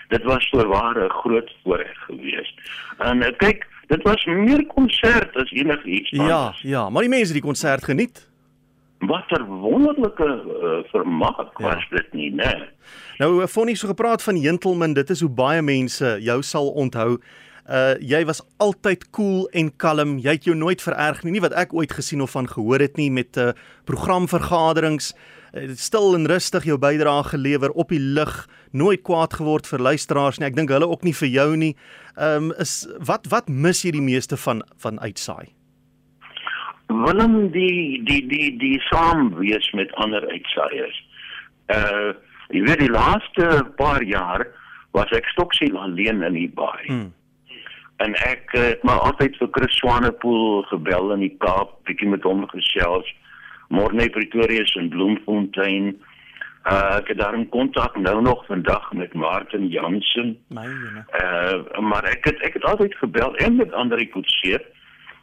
dit 0.08 0.24
was 0.24 0.50
voorware 0.50 1.06
'n 1.06 1.10
groot 1.10 1.52
voorreg 1.64 1.98
geweest. 2.08 2.54
En 2.98 3.18
uh, 3.22 3.28
kyk, 3.38 3.68
dit 3.88 4.02
was 4.04 4.26
meer 4.26 4.66
konsert 4.66 5.36
as 5.36 5.52
enigiets 5.52 6.10
Ja, 6.10 6.24
anders. 6.24 6.62
ja, 6.62 6.90
maar 6.90 7.02
die 7.02 7.10
mense 7.10 7.26
het 7.26 7.34
die 7.34 7.42
konsert 7.52 7.84
geniet. 7.84 8.30
Wat 9.00 9.30
'n 9.32 9.44
wonderlike 9.44 10.24
uh, 10.64 10.90
vermaak 10.92 11.58
was 11.60 11.86
Ja. 11.90 11.96
dit 11.98 12.14
nie, 12.14 12.32
né? 12.34 12.68
Nou 13.18 13.42
eh, 13.42 13.48
Fonnie 13.48 13.76
so 13.76 13.88
gepraat 13.88 14.24
van 14.24 14.42
gentleman, 14.42 14.94
dit 14.94 15.10
is 15.10 15.20
hoe 15.22 15.30
baie 15.30 15.62
mense 15.62 16.18
jou 16.20 16.42
sal 16.42 16.68
onthou. 16.70 17.18
Uh 17.70 17.94
jy 18.00 18.26
was 18.26 18.42
altyd 18.58 19.10
cool 19.10 19.48
en 19.52 19.76
kalm. 19.76 20.18
Jy 20.18 20.32
het 20.32 20.44
jou 20.44 20.56
nooit 20.56 20.82
vererg 20.82 21.24
nie, 21.24 21.32
nie 21.32 21.42
wat 21.42 21.54
ek 21.54 21.74
ooit 21.74 21.92
gesien 21.94 22.22
of 22.22 22.32
van 22.32 22.48
gehoor 22.48 22.80
het 22.80 22.96
nie 22.98 23.12
met 23.12 23.38
uh 23.38 23.52
programvergaderings. 23.86 25.14
Uh, 25.14 25.20
stil 25.76 26.16
en 26.16 26.28
rustig 26.28 26.66
jou 26.68 26.78
bydrae 26.78 27.24
gelewer 27.24 27.72
op 27.72 27.90
die 27.90 28.02
lig, 28.02 28.48
nooit 28.72 29.04
kwaad 29.08 29.34
geword 29.34 29.68
vir 29.68 29.80
luisteraars 29.80 30.40
nie. 30.40 30.48
Ek 30.48 30.56
dink 30.56 30.72
hulle 30.74 30.88
ook 30.88 31.04
nie 31.04 31.16
vir 31.16 31.30
jou 31.30 31.50
nie. 31.56 31.74
Ehm 32.18 32.52
um, 32.52 32.54
is 32.60 32.88
wat 33.00 33.28
wat 33.32 33.50
mis 33.50 33.84
jy 33.86 33.92
die 33.92 34.04
meeste 34.04 34.38
van 34.38 34.64
van 34.82 35.00
uitsaai? 35.00 35.54
Willem 36.88 37.52
die 37.52 38.04
die 38.04 38.24
die 38.28 38.58
die 38.58 38.80
saam 38.90 39.34
wees 39.40 39.72
met 39.74 39.94
ander 39.96 40.24
uitsaaiers. 40.28 41.04
Uh 41.74 42.14
jy 42.50 42.64
weet 42.64 42.80
die 42.80 42.92
laaste 42.92 43.68
paar 43.76 44.04
jaar 44.08 44.48
was 44.96 45.12
ek 45.12 45.28
stoksiel 45.36 45.78
alleen 45.78 46.24
in 46.24 46.34
die 46.34 46.50
baai. 46.50 46.88
Hmm. 46.88 47.14
En 47.98 48.14
ek 48.24 48.54
het 48.54 48.84
maar 48.84 49.00
altyd 49.10 49.38
vir 49.38 49.50
Chris 49.52 49.78
Swanepoel 49.78 50.64
gebel 50.70 51.12
in 51.16 51.26
die 51.26 51.36
Kaap, 51.42 51.74
bietjie 51.90 52.10
met 52.10 52.24
hom 52.24 52.46
gesels. 52.54 53.10
Morne 53.68 54.10
Pretoria 54.10 54.64
en 54.64 54.90
Bloemfontein. 54.90 55.98
Uh 56.68 56.96
ek 56.98 57.08
het 57.08 57.18
daar 57.18 57.34
in 57.34 57.50
kontak 57.50 57.96
nou 57.96 58.22
nog 58.22 58.46
vandag 58.46 58.92
met 58.94 59.14
Martin 59.14 59.68
Jansen. 59.68 60.38
My 60.48 60.66
jene. 60.66 61.04
Uh 61.22 61.80
maar 61.80 62.04
ek 62.04 62.26
het 62.26 62.42
ek 62.42 62.54
het 62.54 62.64
altyd 62.64 62.96
gebel 62.96 63.36
en 63.36 63.56
met 63.56 63.74
ander 63.74 64.08
koetseer 64.10 64.62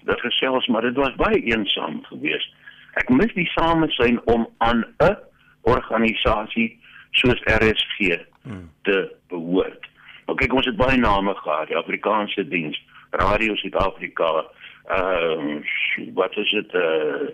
dat 0.05 0.21
gesels 0.21 0.67
maar 0.67 0.83
dit 0.83 0.97
was 0.97 1.15
baie 1.15 1.43
eensaam 1.43 2.03
geweest. 2.05 2.55
Ek 2.95 3.09
mis 3.09 3.33
die 3.35 3.51
samesyn 3.55 4.21
om 4.25 4.49
aan 4.59 4.85
'n 4.99 5.17
organisasie 5.63 6.81
soos 7.11 7.41
RSG 7.45 8.19
hmm. 8.43 8.71
te 8.83 9.13
behoort. 9.29 9.89
Nou 10.27 10.37
kyk 10.39 10.53
ons 10.53 10.67
het 10.67 10.77
baie 10.77 10.97
name 10.97 11.35
gehad, 11.35 11.69
die 11.69 11.77
Afrikaanse 11.77 12.49
diens, 12.49 12.79
Radio 13.11 13.55
Suid-Afrika, 13.55 14.45
ehm 14.85 15.49
uh, 15.57 16.15
wat 16.15 16.37
is 16.37 16.51
dit 16.51 16.75
uh 16.75 17.29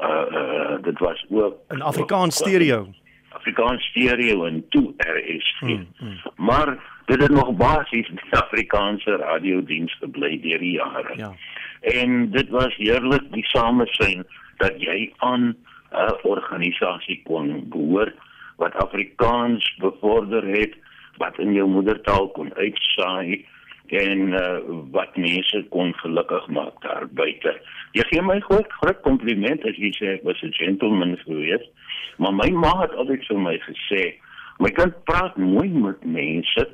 uh, 0.00 0.24
uh 0.32 0.82
dit 0.82 0.98
was 0.98 1.26
ook 1.30 1.54
In 1.68 1.82
Afrikaans 1.82 2.36
stereo. 2.36 2.88
Afrikaans 3.28 3.84
stereo 3.84 4.44
en 4.44 4.64
toe 4.68 4.94
RSG. 4.96 5.60
Mm, 5.60 5.86
mm. 5.98 6.20
Maar 6.36 6.78
dit 7.06 7.22
het 7.22 7.30
nog 7.30 7.56
basies 7.56 8.08
die 8.08 8.20
Afrikaanse 8.30 9.16
radiodiens 9.16 9.96
gebly 9.98 10.40
deur 10.40 10.58
die 10.58 10.72
jare. 10.72 11.16
Ja. 11.16 11.32
En 11.80 12.30
dit 12.30 12.48
was 12.48 12.76
heerlik 12.76 13.32
die 13.32 13.46
samesyn 13.46 14.26
dat 14.56 14.74
jy 14.76 15.12
aan 15.16 15.56
'n 15.90 16.18
organisasie 16.22 17.20
kon 17.24 17.68
behoort 17.68 18.14
wat 18.56 18.74
Afrikaans 18.74 19.74
bevorder 19.78 20.46
het, 20.46 20.74
wat 21.16 21.38
in 21.38 21.52
jou 21.52 21.68
moedertaal 21.68 22.28
kon 22.28 22.54
uitsaai 22.54 23.46
en 23.92 24.32
uh, 24.36 24.58
wat 24.92 25.16
mense 25.16 25.64
kon 25.70 25.94
gelukkig 26.02 26.46
maak 26.48 26.80
daar 26.82 27.06
buite. 27.10 27.54
Jy 27.92 28.04
gee 28.10 28.22
my 28.22 28.40
groot 28.40 28.72
groot 28.80 29.00
kompliment 29.06 29.64
as 29.64 29.76
jy 29.76 29.92
sê 29.96 30.14
ek 30.16 30.24
was 30.28 30.42
'n 30.42 30.52
gentleman 30.52 31.16
geweest, 31.24 31.70
maar 32.18 32.34
my 32.34 32.50
ma 32.50 32.72
het 32.82 32.94
altyd 32.94 33.26
vir 33.26 33.38
my 33.38 33.56
gesê, 33.64 34.14
my 34.58 34.70
kind 34.70 34.94
praat 35.04 35.36
mooi 35.36 35.68
met 35.68 36.04
mense, 36.04 36.68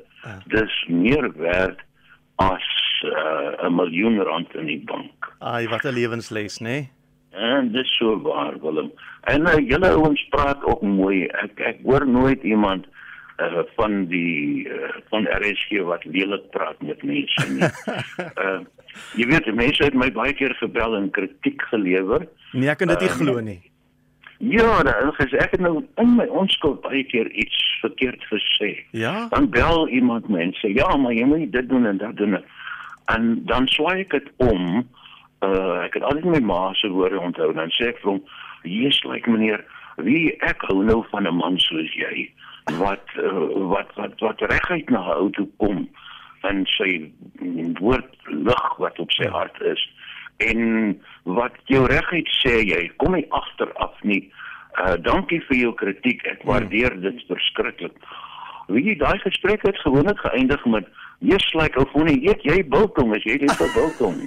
dis 0.47 0.73
meer 0.87 1.31
werd 1.37 1.79
as 2.35 2.67
'n 3.03 3.65
uh, 3.65 3.69
miljoen 3.69 4.19
rand 4.19 4.55
in 4.55 4.65
die 4.65 4.83
bank. 4.85 5.35
Ai, 5.39 5.67
wat 5.67 5.83
'n 5.83 5.93
lewensles, 5.93 6.59
né? 6.59 6.69
Nee? 6.69 6.89
En 7.35 7.71
dis 7.71 7.95
so 7.97 8.21
waar 8.21 8.59
Willem. 8.61 8.91
En 9.21 9.41
uh, 9.41 9.69
julle 9.69 9.89
ouens 9.89 10.27
praat 10.29 10.63
ook 10.63 10.81
mooi. 10.81 11.25
Ek 11.25 11.59
ek 11.59 11.77
hoor 11.83 12.07
nooit 12.07 12.43
iemand 12.43 12.87
uh, 13.37 13.63
van 13.75 14.05
die 14.05 14.67
uh, 14.69 14.89
van 15.09 15.27
RSG 15.27 15.81
wat 15.83 16.05
lelik 16.05 16.49
praat 16.49 16.81
met 16.81 17.03
mense 17.03 17.47
nie. 17.51 17.69
uh, 18.39 18.59
jy 19.19 19.27
weet 19.27 19.53
mense 19.53 19.83
het 19.83 19.93
my 19.93 20.11
baie 20.11 20.33
keer 20.33 20.55
gebel 20.59 20.95
en 20.95 21.09
kritiek 21.11 21.61
gelewer. 21.71 22.27
Nee, 22.53 22.69
ek 22.71 22.83
kan 22.83 22.93
dit 22.93 23.07
nie 23.07 23.09
Uh, 23.09 23.17
glo 23.21 23.39
nie. 23.39 23.61
Ja, 24.37 24.83
dan 24.83 25.13
gesê 25.15 25.39
ek 25.39 25.55
het 25.55 25.63
nou 25.63 25.79
in 26.01 26.15
my 26.17 26.25
onskuld 26.27 26.81
baie 26.83 27.03
keer 27.07 27.29
iets 27.31 27.59
verkeerd 27.81 28.23
gesê. 28.31 28.73
Ja? 28.91 29.27
Dan 29.31 29.49
bel 29.49 29.87
iemand 29.87 30.27
mense, 30.29 30.73
ja, 30.73 30.89
maar 30.97 31.15
jy 31.15 31.23
moet 31.23 31.51
dit 31.51 31.69
doen 31.69 31.85
en 31.85 31.97
dat 31.97 32.17
doen. 32.19 32.37
En 33.11 33.45
dan 33.47 33.67
swaai 33.71 34.01
ek 34.03 34.17
dit 34.17 34.31
om. 34.43 34.83
Uh 35.45 35.85
ek 35.85 35.99
het 35.99 36.03
altyd 36.03 36.27
my 36.35 36.41
ma 36.43 36.73
se 36.73 36.89
woorde 36.91 37.19
onthou. 37.19 37.53
Dan 37.55 37.71
sê 37.75 37.91
ek 37.93 38.01
vir 38.03 38.11
hom, 38.11 38.21
"Jesus, 38.63 39.03
like 39.03 39.29
meneer, 39.29 39.63
wie 39.95 40.35
ek 40.43 40.67
hou 40.67 40.83
nou 40.83 41.03
van 41.11 41.27
'n 41.27 41.35
man 41.35 41.59
soos 41.59 41.93
jy 41.95 42.29
wat 42.73 43.05
uh, 43.21 43.69
wat 43.69 43.93
wat 43.95 44.19
wat 44.19 44.41
reguit 44.41 44.89
na 44.89 45.03
ou 45.13 45.29
toe 45.29 45.47
kom 45.57 45.85
en 46.45 46.65
sy 46.69 47.11
woord 47.79 48.09
lig 48.29 48.77
wat 48.81 48.99
op 48.99 49.11
sy 49.17 49.29
hart 49.33 49.61
is 49.61 49.81
en 50.37 50.61
wat 51.23 51.55
jou 51.71 51.85
reguit 51.89 52.29
sê 52.41 52.59
jy 52.65 52.81
kom 53.01 53.15
nie 53.15 53.25
agteraf 53.29 54.01
nie. 54.03 54.25
Uh 54.75 54.97
dankie 54.99 55.39
vir 55.47 55.57
jou 55.61 55.73
kritiek. 55.79 56.25
Ek 56.27 56.43
waardeer 56.43 56.97
dit 57.01 57.21
verskriklik. 57.29 57.95
Weet 58.67 58.89
jy, 58.89 58.95
daai 58.99 59.19
gesprek 59.23 59.63
het 59.63 59.79
gewoonlik 59.85 60.19
geëindig 60.25 60.65
met 60.65 60.89
Jesus 61.23 61.53
like 61.55 61.79
ou 61.79 61.85
fonie, 61.93 62.17
eet 62.27 62.43
jy 62.43 62.59
biltong 62.67 63.13
as 63.15 63.23
jy 63.23 63.37
dit 63.45 63.55
vir 63.61 63.71
biltong. 63.77 64.19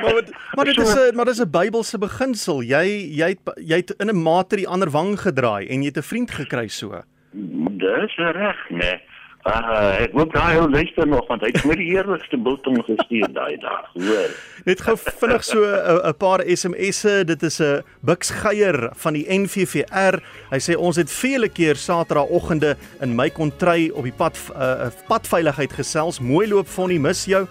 Maar 0.00 0.14
wat, 0.14 0.30
maar 0.56 0.64
dit 0.64 0.78
is 0.78 0.94
'n 0.94 1.14
maar 1.14 1.24
dis 1.24 1.40
'n 1.40 1.50
Bybelse 1.50 1.98
beginsel. 1.98 2.62
Jy 2.62 2.84
jy 3.20 3.28
het 3.28 3.40
jy 3.56 3.76
het 3.76 3.90
in 3.98 4.08
'n 4.08 4.22
mate 4.22 4.56
die 4.56 4.68
ander 4.68 4.90
wang 4.90 5.20
gedraai 5.20 5.66
en 5.68 5.82
jy 5.82 5.86
het 5.86 5.98
'n 5.98 6.02
vriend 6.02 6.30
gekry 6.30 6.68
so. 6.68 7.02
Dis 7.32 8.16
reg, 8.16 8.70
nee. 8.70 9.00
Uh, 9.44 10.00
ek 10.00 10.14
hoop 10.16 10.30
daai 10.32 10.56
ou 10.56 10.70
luister 10.72 11.04
nog 11.04 11.26
want 11.28 11.42
hy 11.44 11.50
het 11.52 11.66
my 11.68 11.74
die 11.76 11.90
eerlikste 11.92 12.38
biltong 12.40 12.78
gestuur 12.86 13.28
daai 13.36 13.58
dag, 13.60 13.90
hoor. 13.92 14.30
Net 14.68 14.80
gou 14.80 14.94
vinnig 14.96 15.44
so 15.44 15.60
'n 15.60 16.00
'n 16.08 16.16
paar 16.16 16.40
SMS'e. 16.40 17.24
Dit 17.28 17.42
is 17.42 17.60
'n 17.60 17.84
Bux 18.00 18.30
Geier 18.30 18.88
van 18.96 19.12
die 19.12 19.26
NVVR. 19.28 20.16
Hy 20.50 20.60
sê 20.64 20.76
ons 20.76 20.96
het 20.96 21.12
vele 21.12 21.48
keer 21.48 21.76
Saterdagoggende 21.76 22.76
in 23.02 23.14
my 23.14 23.28
kontry 23.30 23.90
op 23.92 24.04
die 24.04 24.16
pad 24.16 24.40
uh, 24.56 24.88
padveiligheid 25.08 25.72
gesels. 25.72 26.20
Mooi 26.20 26.48
loop 26.48 26.66
Fonnie, 26.66 27.00
mis 27.00 27.24
jou. 27.24 27.46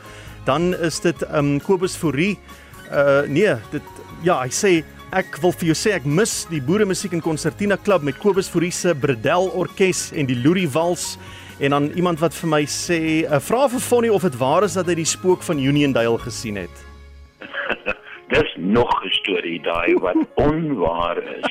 Dan 0.46 0.74
is 0.76 1.00
dit 1.00 1.24
um 1.32 1.60
Kobus 1.64 1.96
Fourie. 1.96 2.38
Uh 2.92 3.24
nee, 3.28 3.56
dit 3.72 4.02
ja, 4.24 4.40
hy 4.42 4.52
sê 4.52 4.82
ek 5.14 5.38
wil 5.44 5.54
vir 5.54 5.70
jou 5.70 5.78
sê 5.78 5.94
ek 5.94 6.06
mis 6.10 6.32
die 6.50 6.62
boere 6.64 6.88
musiek 6.90 7.14
en 7.14 7.22
konsertina 7.22 7.78
klub 7.78 8.04
met 8.04 8.18
Kobus 8.18 8.50
Fourie 8.50 8.74
se 8.74 8.96
Bredel 8.98 9.52
orkes 9.54 10.12
en 10.18 10.28
die 10.30 10.40
Loerie 10.42 10.70
Wals. 10.74 11.14
En 11.60 11.70
dan 11.70 11.92
iemand 11.96 12.20
wat 12.20 12.34
vir 12.34 12.50
my 12.50 12.64
sê, 12.66 13.00
uh, 13.24 13.38
vra 13.40 13.68
vir 13.70 13.84
Fonnie 13.84 14.12
of 14.14 14.26
dit 14.26 14.36
waar 14.40 14.66
is 14.66 14.74
dat 14.74 14.90
hy 14.90 14.98
die 14.98 15.08
spook 15.08 15.46
van 15.46 15.62
Uniondale 15.62 16.18
gesien 16.26 16.58
het. 16.58 16.82
Dis 18.34 18.56
nog 18.58 18.90
'n 19.06 19.14
storie 19.22 19.62
daai 19.62 19.94
wat 20.02 20.18
onwaar 20.48 21.22
is. 21.24 21.50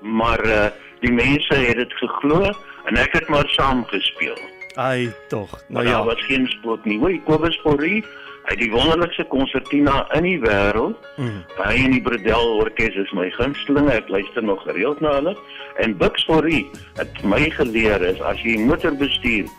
Maar 0.00 0.46
uh, 0.46 0.66
die 1.00 1.12
mense 1.12 1.54
het 1.54 1.76
dit 1.76 1.92
geglo 1.98 2.54
en 2.86 2.96
ek 2.96 3.12
het 3.12 3.28
maar 3.28 3.48
saam 3.48 3.84
gespeel. 3.90 4.38
Ai 4.74 5.12
tog. 5.28 5.64
Nou 5.68 5.84
ja. 5.86 5.92
daar 5.92 6.04
was 6.04 6.24
geen 6.24 6.46
spook 6.46 6.84
nie. 6.84 6.98
Hoor, 6.98 7.14
Kobus 7.24 7.58
Forrie, 7.60 8.04
hy 8.42 8.54
het 8.54 8.58
die 8.58 8.70
wonderlikste 8.72 9.24
konsertina 9.30 10.06
in 10.16 10.26
die 10.26 10.38
wêreld. 10.42 10.96
Mm. 11.16 11.42
Hy 11.58 11.74
en 11.84 11.96
die 11.96 12.02
Bredel 12.02 12.56
orkes 12.62 12.96
is 12.98 13.12
my 13.16 13.28
gunstelinge. 13.36 13.92
Ek 13.92 14.08
luister 14.08 14.44
nog 14.44 14.62
gereeld 14.66 15.00
na 15.04 15.16
hulle. 15.18 15.36
En 15.84 15.96
Bux 15.96 16.24
Forrie 16.28 16.64
het 17.00 17.20
my 17.24 17.44
geleer 17.58 18.02
is 18.06 18.20
as 18.20 18.40
jy 18.46 18.56
motor 18.60 18.96
bestuur, 18.96 19.50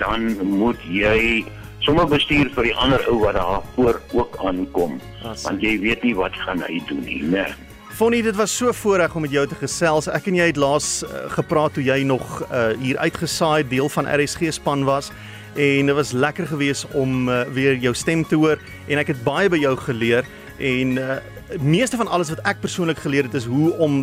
dan 0.00 0.32
moet 0.48 0.80
jy 0.88 1.44
sommer 1.84 2.08
bestuur 2.08 2.48
vir 2.56 2.70
die 2.70 2.74
ander 2.80 3.04
ou 3.12 3.20
wat 3.20 3.36
daar 3.36 3.60
voor 3.76 4.00
ook 4.16 4.40
aankom. 4.40 4.98
Want 5.44 5.62
jy 5.62 5.76
weet 5.84 6.02
nie 6.02 6.16
wat 6.16 6.36
gaan 6.46 6.64
hy 6.64 6.80
doen 6.88 7.04
nie, 7.04 7.20
né? 7.22 7.46
Fonnie, 7.94 8.24
dit 8.26 8.34
was 8.34 8.56
so 8.56 8.72
voorreg 8.72 9.14
om 9.14 9.22
met 9.22 9.30
jou 9.30 9.44
te 9.46 9.54
gesels. 9.54 10.08
Ek 10.10 10.24
en 10.26 10.34
jy 10.34 10.48
het 10.48 10.56
laas 10.58 11.04
uh, 11.06 11.28
gepraat 11.30 11.76
toe 11.76 11.82
jy 11.86 12.00
nog 12.02 12.40
uh, 12.42 12.72
hier 12.80 12.98
uitgesaai 12.98 13.62
deel 13.70 13.86
van 13.94 14.08
RSG 14.10 14.50
span 14.56 14.82
was 14.82 15.12
en 15.54 15.86
dit 15.86 15.94
was 15.94 16.10
lekker 16.10 16.48
geweest 16.50 16.88
om 16.98 17.28
uh, 17.30 17.44
weer 17.54 17.78
jou 17.78 17.92
stem 17.94 18.24
te 18.26 18.34
hoor 18.34 18.58
en 18.90 18.98
ek 18.98 19.12
het 19.12 19.22
baie 19.22 19.46
by 19.46 19.62
jou 19.62 19.76
geleer 19.78 20.26
en 20.58 20.98
uh, 20.98 21.20
meeste 21.62 22.00
van 22.00 22.10
alles 22.10 22.34
wat 22.34 22.42
ek 22.50 22.64
persoonlik 22.66 22.98
geleer 22.98 23.30
het 23.30 23.38
is 23.38 23.46
hoe 23.46 23.70
om 23.78 24.02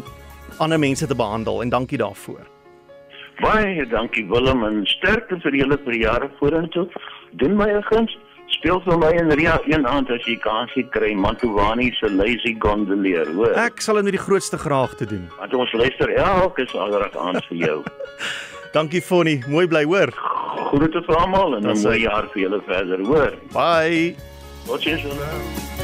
ander 0.64 0.80
mense 0.80 1.04
te 1.04 1.20
behandel 1.26 1.60
en 1.60 1.76
dankie 1.76 2.00
daarvoor. 2.00 2.48
Baie 3.44 3.84
dankie 3.92 4.24
Willem 4.32 4.64
en 4.70 4.86
sterkte 4.88 5.36
vir 5.44 5.60
julle 5.66 5.76
vir 5.84 6.00
jare 6.00 6.32
vorentoe. 6.40 6.88
Doen 7.44 7.60
my 7.60 7.68
'n 7.68 7.84
guns. 7.92 8.16
Speel 8.62 8.78
vir 8.86 8.98
my 9.02 9.08
in 9.18 9.32
Ria 9.34 9.56
een 9.66 9.88
aand 9.90 10.12
as 10.14 10.22
jy 10.30 10.36
kansie 10.38 10.84
kry, 10.94 11.16
Mantovani 11.18 11.88
se 11.98 12.12
Lazy 12.14 12.52
Gondolier, 12.62 13.26
hoor. 13.34 13.56
Ek 13.58 13.82
sal 13.82 13.98
dit 13.98 14.06
met 14.06 14.14
die 14.14 14.22
grootste 14.22 14.60
graagte 14.62 15.08
doen. 15.10 15.24
Want 15.40 15.58
ons 15.64 15.74
luister 15.82 16.14
elke 16.14 16.68
Saterdag 16.70 17.18
aan 17.18 17.42
vir 17.48 17.58
jou. 17.58 17.80
Dankie 18.78 19.02
Fonnie, 19.02 19.40
mooi 19.50 19.66
bly 19.66 19.82
hoor. 19.90 20.14
Groete 20.70 21.02
vir 21.10 21.22
almal 21.24 21.58
en 21.58 21.72
'n 21.74 21.82
mooi 21.82 22.00
jaar 22.06 22.30
vir 22.36 22.44
julle 22.46 22.62
verder, 22.70 23.02
hoor. 23.02 23.34
Bye. 23.58 24.14
Totsiens 24.70 25.10
julle. 25.10 25.81